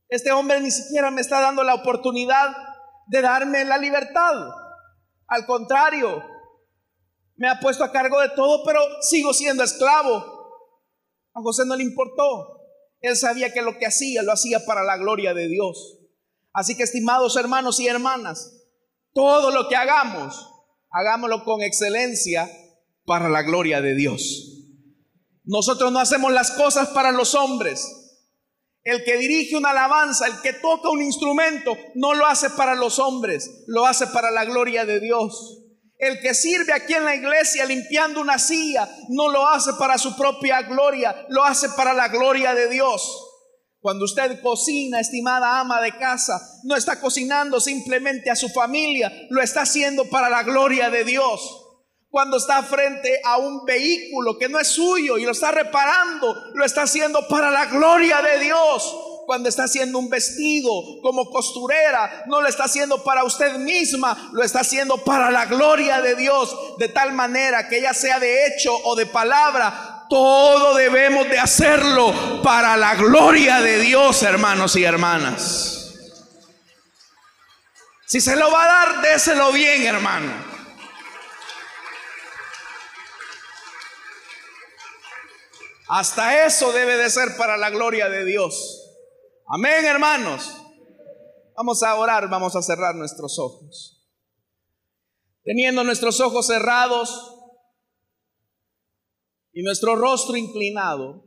Este 0.08 0.32
hombre 0.32 0.60
ni 0.60 0.70
siquiera 0.70 1.10
me 1.10 1.20
está 1.20 1.40
dando 1.40 1.62
la 1.62 1.74
oportunidad 1.74 2.50
de 3.08 3.20
darme 3.20 3.64
la 3.64 3.76
libertad. 3.76 4.48
Al 5.26 5.44
contrario, 5.44 6.22
me 7.36 7.48
ha 7.48 7.60
puesto 7.60 7.84
a 7.84 7.92
cargo 7.92 8.20
de 8.20 8.30
todo, 8.30 8.64
pero 8.64 8.80
sigo 9.02 9.34
siendo 9.34 9.62
esclavo. 9.62 10.16
A 11.34 11.42
José 11.42 11.64
no 11.66 11.76
le 11.76 11.84
importó. 11.84 12.58
Él 13.00 13.16
sabía 13.16 13.52
que 13.52 13.62
lo 13.62 13.78
que 13.78 13.86
hacía 13.86 14.22
lo 14.22 14.32
hacía 14.32 14.64
para 14.64 14.82
la 14.82 14.96
gloria 14.96 15.34
de 15.34 15.48
Dios. 15.48 15.97
Así 16.52 16.76
que, 16.76 16.82
estimados 16.82 17.36
hermanos 17.36 17.78
y 17.80 17.86
hermanas, 17.86 18.52
todo 19.14 19.50
lo 19.50 19.68
que 19.68 19.76
hagamos, 19.76 20.48
hagámoslo 20.90 21.44
con 21.44 21.62
excelencia 21.62 22.50
para 23.04 23.28
la 23.28 23.42
gloria 23.42 23.80
de 23.80 23.94
Dios. 23.94 24.54
Nosotros 25.44 25.92
no 25.92 25.98
hacemos 25.98 26.32
las 26.32 26.50
cosas 26.52 26.88
para 26.88 27.10
los 27.10 27.34
hombres, 27.34 27.98
el 28.84 29.04
que 29.04 29.16
dirige 29.16 29.56
una 29.56 29.70
alabanza, 29.70 30.26
el 30.26 30.40
que 30.40 30.54
toca 30.54 30.88
un 30.88 31.02
instrumento, 31.02 31.76
no 31.94 32.14
lo 32.14 32.26
hace 32.26 32.50
para 32.50 32.74
los 32.74 32.98
hombres, 32.98 33.64
lo 33.66 33.86
hace 33.86 34.06
para 34.06 34.30
la 34.30 34.44
gloria 34.44 34.84
de 34.84 35.00
Dios. 35.00 35.58
El 35.98 36.20
que 36.20 36.32
sirve 36.32 36.72
aquí 36.72 36.94
en 36.94 37.04
la 37.04 37.16
iglesia 37.16 37.66
limpiando 37.66 38.20
una 38.20 38.38
silla, 38.38 38.88
no 39.10 39.30
lo 39.30 39.46
hace 39.46 39.72
para 39.74 39.98
su 39.98 40.16
propia 40.16 40.62
gloria, 40.62 41.26
lo 41.28 41.44
hace 41.44 41.68
para 41.70 41.92
la 41.92 42.08
gloria 42.08 42.54
de 42.54 42.68
Dios. 42.68 43.27
Cuando 43.80 44.04
usted 44.04 44.40
cocina, 44.40 45.00
estimada 45.00 45.60
ama 45.60 45.80
de 45.80 45.96
casa, 45.96 46.40
no 46.64 46.76
está 46.76 47.00
cocinando 47.00 47.60
simplemente 47.60 48.30
a 48.30 48.36
su 48.36 48.48
familia, 48.48 49.12
lo 49.30 49.40
está 49.40 49.62
haciendo 49.62 50.04
para 50.06 50.28
la 50.28 50.42
gloria 50.42 50.90
de 50.90 51.04
Dios 51.04 51.64
cuando 52.10 52.38
está 52.38 52.62
frente 52.62 53.20
a 53.22 53.36
un 53.36 53.64
vehículo 53.64 54.38
que 54.38 54.48
no 54.48 54.58
es 54.58 54.68
suyo 54.68 55.18
y 55.18 55.24
lo 55.24 55.32
está 55.32 55.50
reparando, 55.50 56.34
lo 56.54 56.64
está 56.64 56.82
haciendo 56.82 57.26
para 57.28 57.50
la 57.50 57.66
gloria 57.66 58.22
de 58.22 58.44
Dios. 58.44 58.96
Cuando 59.26 59.50
está 59.50 59.64
haciendo 59.64 59.98
un 59.98 60.08
vestido 60.08 60.70
como 61.02 61.28
costurera, 61.28 62.24
no 62.28 62.40
lo 62.40 62.48
está 62.48 62.64
haciendo 62.64 63.04
para 63.04 63.24
usted 63.24 63.58
misma, 63.58 64.30
lo 64.32 64.42
está 64.42 64.60
haciendo 64.60 65.04
para 65.04 65.30
la 65.30 65.44
gloria 65.44 66.00
de 66.00 66.16
Dios, 66.16 66.56
de 66.78 66.88
tal 66.88 67.12
manera 67.12 67.68
que 67.68 67.82
ya 67.82 67.92
sea 67.92 68.18
de 68.18 68.46
hecho 68.46 68.74
o 68.84 68.96
de 68.96 69.04
palabra, 69.04 69.97
todo 70.08 70.74
debemos 70.74 71.28
de 71.28 71.38
hacerlo 71.38 72.42
para 72.42 72.76
la 72.76 72.94
gloria 72.94 73.60
de 73.60 73.78
Dios, 73.78 74.22
hermanos 74.22 74.76
y 74.76 74.84
hermanas. 74.84 75.94
Si 78.06 78.20
se 78.20 78.36
lo 78.36 78.50
va 78.50 78.64
a 78.64 78.66
dar, 78.66 79.02
déselo 79.02 79.52
bien, 79.52 79.82
hermano. 79.82 80.32
Hasta 85.88 86.46
eso 86.46 86.72
debe 86.72 86.96
de 86.96 87.10
ser 87.10 87.36
para 87.36 87.56
la 87.56 87.70
gloria 87.70 88.08
de 88.08 88.24
Dios. 88.24 88.94
Amén, 89.46 89.84
hermanos. 89.84 90.54
Vamos 91.56 91.82
a 91.82 91.94
orar, 91.96 92.28
vamos 92.28 92.54
a 92.56 92.62
cerrar 92.62 92.94
nuestros 92.94 93.38
ojos. 93.38 94.06
Teniendo 95.44 95.82
nuestros 95.84 96.20
ojos 96.20 96.46
cerrados 96.46 97.37
y 99.58 99.62
nuestro 99.64 99.96
rostro 99.96 100.36
inclinado, 100.36 101.24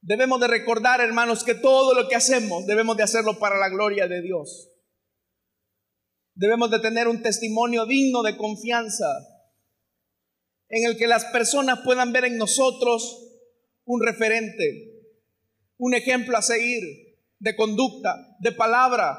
debemos 0.00 0.40
de 0.40 0.48
recordar, 0.48 1.00
hermanos, 1.00 1.44
que 1.44 1.54
todo 1.54 1.94
lo 1.94 2.08
que 2.08 2.16
hacemos 2.16 2.66
debemos 2.66 2.96
de 2.96 3.04
hacerlo 3.04 3.38
para 3.38 3.58
la 3.58 3.68
gloria 3.68 4.08
de 4.08 4.20
Dios. 4.20 4.72
Debemos 6.34 6.68
de 6.68 6.80
tener 6.80 7.06
un 7.06 7.22
testimonio 7.22 7.86
digno 7.86 8.24
de 8.24 8.36
confianza 8.36 9.06
en 10.68 10.84
el 10.84 10.98
que 10.98 11.06
las 11.06 11.26
personas 11.26 11.78
puedan 11.84 12.12
ver 12.12 12.24
en 12.24 12.38
nosotros 12.38 13.24
un 13.84 14.02
referente, 14.04 15.14
un 15.76 15.94
ejemplo 15.94 16.36
a 16.36 16.42
seguir 16.42 16.82
de 17.38 17.54
conducta, 17.54 18.36
de 18.40 18.50
palabra. 18.50 19.16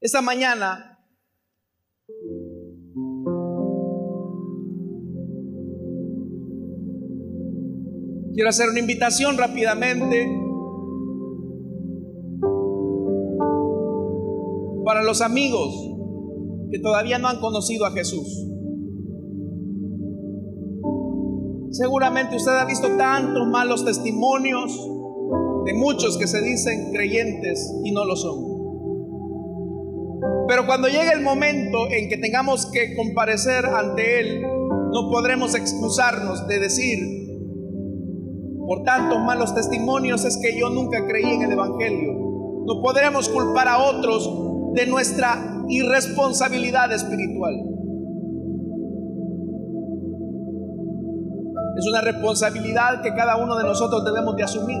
Esta 0.00 0.20
mañana 0.20 1.04
quiero 8.36 8.50
hacer 8.50 8.68
una 8.68 8.80
invitación 8.80 9.38
rápidamente 9.38 10.28
para 14.84 15.02
los 15.02 15.22
amigos 15.22 15.74
que 16.70 16.78
todavía 16.78 17.18
no 17.18 17.28
han 17.28 17.40
conocido 17.40 17.86
a 17.86 17.92
Jesús. 17.92 18.28
Seguramente 21.70 22.36
usted 22.36 22.52
ha 22.52 22.66
visto 22.66 22.88
tantos 22.98 23.48
malos 23.48 23.84
testimonios 23.86 24.70
de 25.64 25.72
muchos 25.74 26.18
que 26.18 26.26
se 26.26 26.42
dicen 26.42 26.92
creyentes 26.92 27.72
y 27.84 27.92
no 27.92 28.04
lo 28.04 28.16
son. 28.16 28.56
Pero 30.46 30.66
cuando 30.66 30.88
llegue 30.88 31.10
el 31.14 31.22
momento 31.22 31.90
en 31.90 32.08
que 32.10 32.18
tengamos 32.18 32.66
que 32.66 32.94
comparecer 32.94 33.64
ante 33.64 34.20
Él, 34.20 34.42
no 34.92 35.10
podremos 35.10 35.54
excusarnos 35.54 36.46
de 36.46 36.60
decir, 36.60 37.25
por 38.66 38.82
tantos 38.82 39.18
malos 39.20 39.54
testimonios 39.54 40.24
es 40.24 40.38
que 40.42 40.58
yo 40.58 40.68
nunca 40.70 41.06
creí 41.06 41.34
en 41.34 41.42
el 41.42 41.52
Evangelio. 41.52 42.12
No 42.66 42.82
podremos 42.82 43.28
culpar 43.28 43.68
a 43.68 43.78
otros 43.78 44.28
de 44.74 44.86
nuestra 44.86 45.64
irresponsabilidad 45.68 46.92
espiritual. 46.92 47.54
Es 51.78 51.86
una 51.86 52.00
responsabilidad 52.00 53.02
que 53.02 53.14
cada 53.14 53.36
uno 53.36 53.56
de 53.56 53.64
nosotros 53.64 54.04
debemos 54.04 54.34
de 54.34 54.42
asumir. 54.42 54.80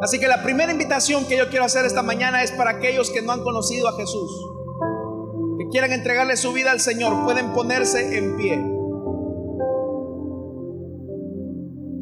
Así 0.00 0.18
que 0.18 0.26
la 0.26 0.42
primera 0.42 0.72
invitación 0.72 1.26
que 1.26 1.36
yo 1.36 1.48
quiero 1.48 1.64
hacer 1.64 1.84
esta 1.84 2.02
mañana 2.02 2.42
es 2.42 2.52
para 2.52 2.70
aquellos 2.70 3.10
que 3.10 3.20
no 3.20 3.32
han 3.32 3.42
conocido 3.42 3.88
a 3.88 3.92
Jesús, 3.92 4.30
que 5.58 5.68
quieran 5.68 5.92
entregarle 5.92 6.36
su 6.36 6.52
vida 6.52 6.72
al 6.72 6.80
Señor, 6.80 7.24
pueden 7.24 7.52
ponerse 7.52 8.16
en 8.16 8.36
pie. 8.36 8.71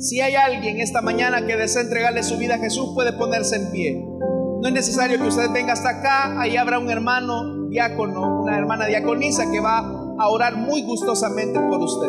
Si 0.00 0.18
hay 0.22 0.34
alguien 0.34 0.80
esta 0.80 1.02
mañana 1.02 1.46
que 1.46 1.56
desea 1.56 1.82
entregarle 1.82 2.22
su 2.22 2.38
vida 2.38 2.54
a 2.54 2.58
Jesús, 2.58 2.92
puede 2.94 3.12
ponerse 3.12 3.56
en 3.56 3.70
pie. 3.70 4.02
No 4.02 4.66
es 4.66 4.72
necesario 4.72 5.18
que 5.18 5.28
usted 5.28 5.50
venga 5.52 5.74
hasta 5.74 5.90
acá, 5.90 6.40
ahí 6.40 6.56
habrá 6.56 6.78
un 6.78 6.88
hermano 6.88 7.68
diácono, 7.68 8.40
una 8.40 8.56
hermana 8.56 8.86
diaconisa 8.86 9.50
que 9.52 9.60
va 9.60 9.80
a 10.18 10.28
orar 10.30 10.56
muy 10.56 10.80
gustosamente 10.84 11.60
por 11.60 11.82
usted. 11.82 12.08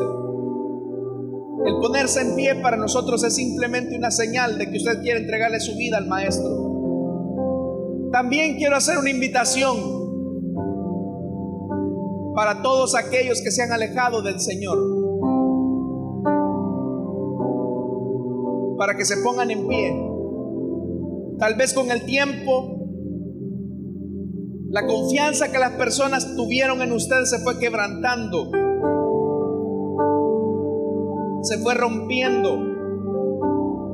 El 1.66 1.82
ponerse 1.82 2.22
en 2.22 2.38
pie 2.38 2.56
para 2.62 2.78
nosotros 2.78 3.26
es 3.26 3.36
simplemente 3.36 3.98
una 3.98 4.10
señal 4.10 4.58
de 4.58 4.72
que 4.72 4.78
usted 4.78 5.02
quiere 5.02 5.20
entregarle 5.20 5.60
su 5.60 5.76
vida 5.76 5.98
al 5.98 6.08
Maestro. 6.08 6.50
También 8.14 8.56
quiero 8.56 8.78
hacer 8.78 9.00
una 9.00 9.10
invitación 9.10 9.76
para 12.36 12.62
todos 12.62 12.96
aquellos 12.96 13.42
que 13.42 13.52
se 13.52 13.64
han 13.64 13.74
alejado 13.74 14.22
del 14.22 14.40
Señor. 14.40 15.11
Para 18.82 18.98
que 18.98 19.06
se 19.06 19.18
pongan 19.18 19.52
en 19.52 19.68
pie. 19.68 19.96
Tal 21.38 21.54
vez 21.54 21.72
con 21.72 21.92
el 21.92 22.04
tiempo 22.04 22.80
la 24.72 24.88
confianza 24.88 25.52
que 25.52 25.60
las 25.60 25.74
personas 25.74 26.36
tuvieron 26.36 26.82
en 26.82 26.92
usted 26.92 27.26
se 27.26 27.38
fue 27.44 27.60
quebrantando 27.60 28.50
se 31.44 31.60
fue 31.60 31.76
rompiendo 31.76 32.58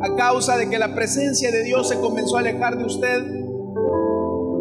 a 0.01 0.15
causa 0.15 0.55
de 0.55 0.69
que 0.69 0.79
la 0.79 0.95
presencia 0.95 1.51
de 1.51 1.63
Dios 1.63 1.89
se 1.89 1.99
comenzó 1.99 2.37
a 2.37 2.39
alejar 2.39 2.77
de 2.77 2.85
usted, 2.85 3.23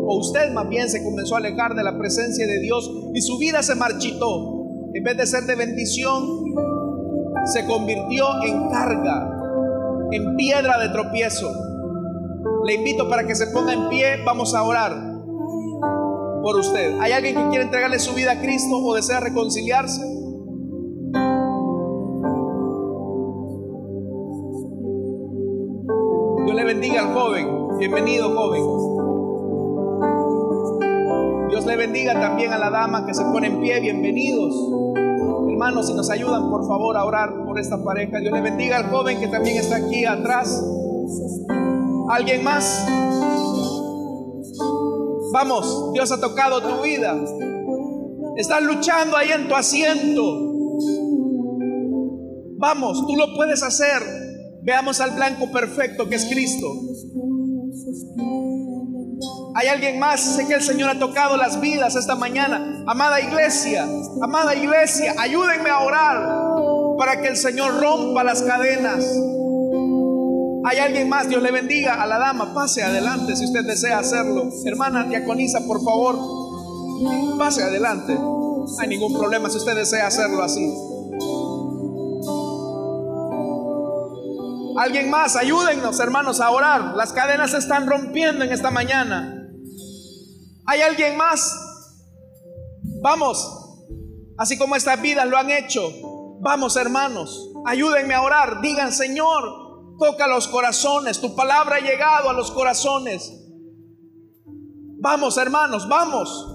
o 0.09 0.19
usted 0.19 0.53
más 0.53 0.69
bien 0.69 0.89
se 0.89 1.05
comenzó 1.05 1.37
a 1.37 1.39
alejar 1.39 1.77
de 1.77 1.85
la 1.85 1.97
presencia 1.99 2.47
de 2.49 2.59
Dios 2.59 2.91
y 3.15 3.21
su 3.21 3.39
vida 3.39 3.63
se 3.63 3.77
marchitó. 3.77 4.55
en 4.93 5.05
vez 5.05 5.17
de 5.17 5.27
ser 5.27 5.45
de 5.45 5.55
bendición, 5.55 6.43
se 7.45 7.65
convirtió 7.67 8.25
en 8.43 8.69
carga, 8.71 9.36
en 10.13 10.37
piedra 10.37 10.79
de 10.79 10.89
tropiezo. 10.91 11.51
Le 12.65 12.75
invito 12.75 13.09
para 13.09 13.27
que 13.27 13.35
se 13.35 13.47
ponga 13.49 13.73
en 13.73 13.89
pie, 13.89 14.23
vamos 14.25 14.55
a 14.55 14.63
orar 14.63 14.93
por 16.43 16.57
usted. 16.57 16.99
¿Hay 17.01 17.13
alguien 17.13 17.35
que 17.35 17.49
quiere 17.49 17.65
entregarle 17.65 17.99
su 17.99 18.15
vida 18.15 18.33
a 18.33 18.41
Cristo 18.41 18.77
o 18.77 18.95
desea 18.95 19.21
reconciliarse? 19.21 20.01
Dios 26.45 26.57
le 26.57 26.65
bendiga 26.65 27.01
al 27.01 27.15
joven. 27.15 27.79
Bienvenido, 27.79 28.31
joven. 28.31 28.63
Dios 31.49 31.67
le 31.67 31.77
bendiga 31.77 32.15
también 32.21 32.53
a 32.53 32.59
la 32.59 32.71
dama 32.71 33.07
que 33.07 33.15
se 33.15 33.25
pone 33.25 33.49
en 33.49 33.61
pie. 33.61 33.81
Bienvenidos. 33.81 34.55
Hermanos, 35.57 35.87
si 35.87 35.95
nos 35.95 36.11
ayudan, 36.11 36.51
por 36.51 36.69
favor, 36.69 36.99
a 36.99 37.05
orar 37.07 37.31
por 37.47 37.59
esta 37.59 37.83
pareja. 37.83 38.19
Dios 38.19 38.31
le 38.31 38.43
bendiga 38.43 38.77
al 38.77 38.91
joven 38.91 39.19
que 39.19 39.27
también 39.27 39.57
está 39.57 39.77
aquí 39.77 40.05
atrás. 40.05 40.63
¿Alguien 42.11 42.45
más? 42.45 42.87
Vamos, 45.33 45.95
Dios 45.95 46.13
ha 46.13 46.21
tocado 46.21 46.61
tu 46.61 46.83
vida. 46.83 47.17
Estás 48.37 48.63
luchando 48.65 49.17
ahí 49.17 49.31
en 49.31 49.49
tu 49.49 49.55
asiento. 49.55 50.23
Vamos, 52.59 53.07
tú 53.07 53.17
lo 53.17 53.35
puedes 53.35 53.63
hacer. 53.63 54.03
Veamos 54.61 55.01
al 55.01 55.13
blanco 55.13 55.51
perfecto 55.51 56.07
que 56.07 56.17
es 56.17 56.27
Cristo. 56.27 56.67
Hay 59.59 59.69
alguien 59.69 59.99
más, 59.99 60.21
sé 60.21 60.47
que 60.47 60.53
el 60.53 60.63
Señor 60.63 60.91
ha 60.91 60.99
tocado 60.99 61.39
las 61.39 61.61
vidas 61.61 61.97
esta 61.97 62.15
mañana. 62.15 62.85
Amada 62.87 63.23
iglesia, 63.23 63.89
amada 64.21 64.55
iglesia, 64.55 65.15
ayúdenme 65.17 65.71
a 65.71 65.79
orar 65.79 66.97
para 66.99 67.23
que 67.23 67.29
el 67.29 67.39
Señor 67.39 67.81
rompa 67.81 68.23
las 68.23 68.43
cadenas. 68.43 69.03
Hay 70.63 70.79
alguien 70.79 71.09
más, 71.09 71.31
Dios 71.31 71.43
le 71.43 71.51
bendiga 71.53 72.03
a 72.03 72.07
la 72.07 72.19
dama, 72.19 72.53
pase 72.53 72.83
adelante 72.83 73.35
si 73.35 73.47
usted 73.47 73.65
desea 73.65 73.99
hacerlo. 73.99 74.51
Hermana 74.67 75.05
diaconisa, 75.05 75.61
por 75.67 75.83
favor, 75.83 76.19
pase 77.39 77.63
adelante. 77.63 78.13
No 78.13 78.67
hay 78.79 78.89
ningún 78.89 79.15
problema 79.15 79.49
si 79.49 79.57
usted 79.57 79.75
desea 79.75 80.09
hacerlo 80.09 80.43
así. 80.43 80.71
Alguien 84.77 85.09
más, 85.09 85.35
ayúdennos 85.35 85.99
hermanos 85.99 86.41
a 86.41 86.51
orar. 86.51 86.95
Las 86.95 87.15
cadenas 87.15 87.53
se 87.53 87.57
están 87.59 87.87
rompiendo 87.87 88.45
en 88.45 88.53
esta 88.53 88.71
mañana. 88.71 89.36
¿Hay 90.67 90.81
alguien 90.81 91.17
más? 91.17 91.67
Vamos, 93.03 93.85
así 94.37 94.59
como 94.59 94.75
estas 94.75 95.01
vidas 95.01 95.27
lo 95.27 95.37
han 95.37 95.51
hecho. 95.51 95.91
Vamos 96.41 96.77
hermanos, 96.77 97.53
ayúdenme 97.65 98.15
a 98.15 98.23
orar. 98.23 98.61
Digan, 98.61 98.93
Señor, 98.93 99.97
toca 99.99 100.27
los 100.27 100.49
corazones. 100.49 101.21
Tu 101.21 101.35
palabra 101.35 101.77
ha 101.77 101.81
llegado 101.81 102.31
a 102.31 102.33
los 102.33 102.51
corazones. 102.51 103.33
Vamos 104.99 105.37
hermanos, 105.37 105.89
vamos. 105.89 106.53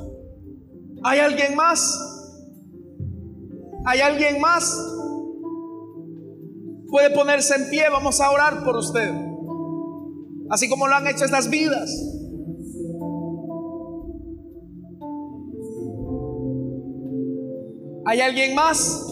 ¿Hay 1.03 1.19
alguien 1.19 1.55
más? 1.55 1.97
¿Hay 3.85 4.01
alguien 4.01 4.39
más? 4.39 4.77
Puede 6.89 7.09
ponerse 7.11 7.55
en 7.55 7.69
pie, 7.69 7.89
vamos 7.89 8.19
a 8.19 8.29
orar 8.29 8.63
por 8.63 8.75
usted. 8.75 9.09
Así 10.49 10.67
como 10.67 10.87
lo 10.87 10.95
han 10.95 11.07
hecho 11.07 11.23
estas 11.23 11.49
vidas. 11.49 11.89
¿Hay 18.11 18.19
alguien 18.19 18.53
más? 18.53 19.07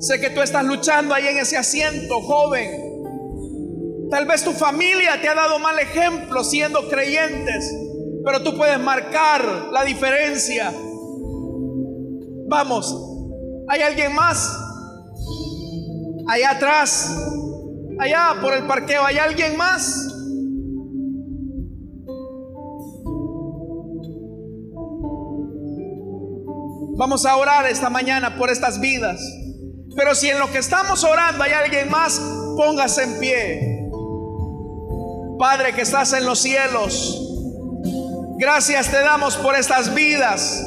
Sé 0.00 0.20
que 0.20 0.30
tú 0.30 0.42
estás 0.42 0.64
luchando 0.64 1.14
ahí 1.14 1.28
en 1.28 1.38
ese 1.38 1.56
asiento, 1.56 2.20
joven. 2.22 4.08
Tal 4.10 4.26
vez 4.26 4.42
tu 4.42 4.50
familia 4.50 5.20
te 5.22 5.28
ha 5.28 5.36
dado 5.36 5.60
mal 5.60 5.78
ejemplo 5.78 6.42
siendo 6.42 6.88
creyentes, 6.88 7.72
pero 8.24 8.42
tú 8.42 8.56
puedes 8.56 8.80
marcar 8.80 9.44
la 9.70 9.84
diferencia. 9.84 10.74
Vamos, 12.48 12.98
¿hay 13.68 13.80
alguien 13.82 14.12
más? 14.12 14.52
Allá 16.26 16.50
atrás, 16.50 17.16
allá 18.00 18.38
por 18.40 18.54
el 18.54 18.66
parqueo, 18.66 19.04
¿hay 19.04 19.18
alguien 19.18 19.56
más? 19.56 20.16
Vamos 27.00 27.24
a 27.24 27.34
orar 27.34 27.64
esta 27.64 27.88
mañana 27.88 28.36
por 28.36 28.50
estas 28.50 28.78
vidas. 28.78 29.22
Pero 29.96 30.14
si 30.14 30.28
en 30.28 30.38
lo 30.38 30.50
que 30.52 30.58
estamos 30.58 31.02
orando 31.02 31.42
hay 31.42 31.52
alguien 31.52 31.88
más, 31.88 32.20
póngase 32.58 33.04
en 33.04 33.18
pie. 33.18 33.90
Padre 35.38 35.72
que 35.72 35.80
estás 35.80 36.12
en 36.12 36.26
los 36.26 36.40
cielos, 36.40 37.18
gracias 38.36 38.90
te 38.90 39.00
damos 39.00 39.38
por 39.38 39.54
estas 39.54 39.94
vidas 39.94 40.62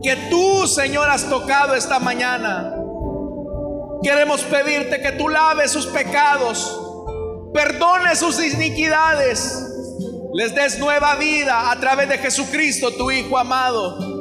que 0.00 0.14
tú, 0.30 0.68
Señor, 0.68 1.10
has 1.10 1.24
tocado 1.24 1.74
esta 1.74 1.98
mañana. 1.98 2.72
Queremos 4.04 4.42
pedirte 4.42 5.00
que 5.00 5.10
tú 5.10 5.28
laves 5.28 5.72
sus 5.72 5.88
pecados, 5.88 6.80
perdone 7.52 8.14
sus 8.14 8.38
iniquidades, 8.38 9.60
les 10.34 10.54
des 10.54 10.78
nueva 10.78 11.16
vida 11.16 11.72
a 11.72 11.80
través 11.80 12.08
de 12.08 12.16
Jesucristo, 12.18 12.92
tu 12.92 13.10
Hijo 13.10 13.36
amado. 13.36 14.15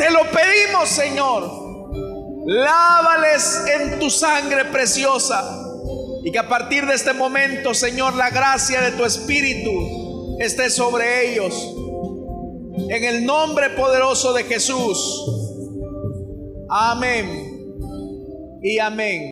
Te 0.00 0.10
lo 0.10 0.22
pedimos, 0.30 0.88
Señor. 0.88 2.46
Lávales 2.46 3.64
en 3.66 3.98
tu 3.98 4.08
sangre 4.08 4.64
preciosa. 4.64 5.44
Y 6.24 6.32
que 6.32 6.38
a 6.38 6.48
partir 6.48 6.86
de 6.86 6.94
este 6.94 7.12
momento, 7.12 7.74
Señor, 7.74 8.14
la 8.14 8.30
gracia 8.30 8.80
de 8.80 8.92
tu 8.92 9.04
Espíritu 9.04 10.38
esté 10.40 10.70
sobre 10.70 11.30
ellos. 11.30 11.54
En 12.88 13.04
el 13.04 13.26
nombre 13.26 13.68
poderoso 13.70 14.32
de 14.32 14.44
Jesús. 14.44 14.96
Amén. 16.70 18.58
Y 18.62 18.78
amén. 18.78 19.30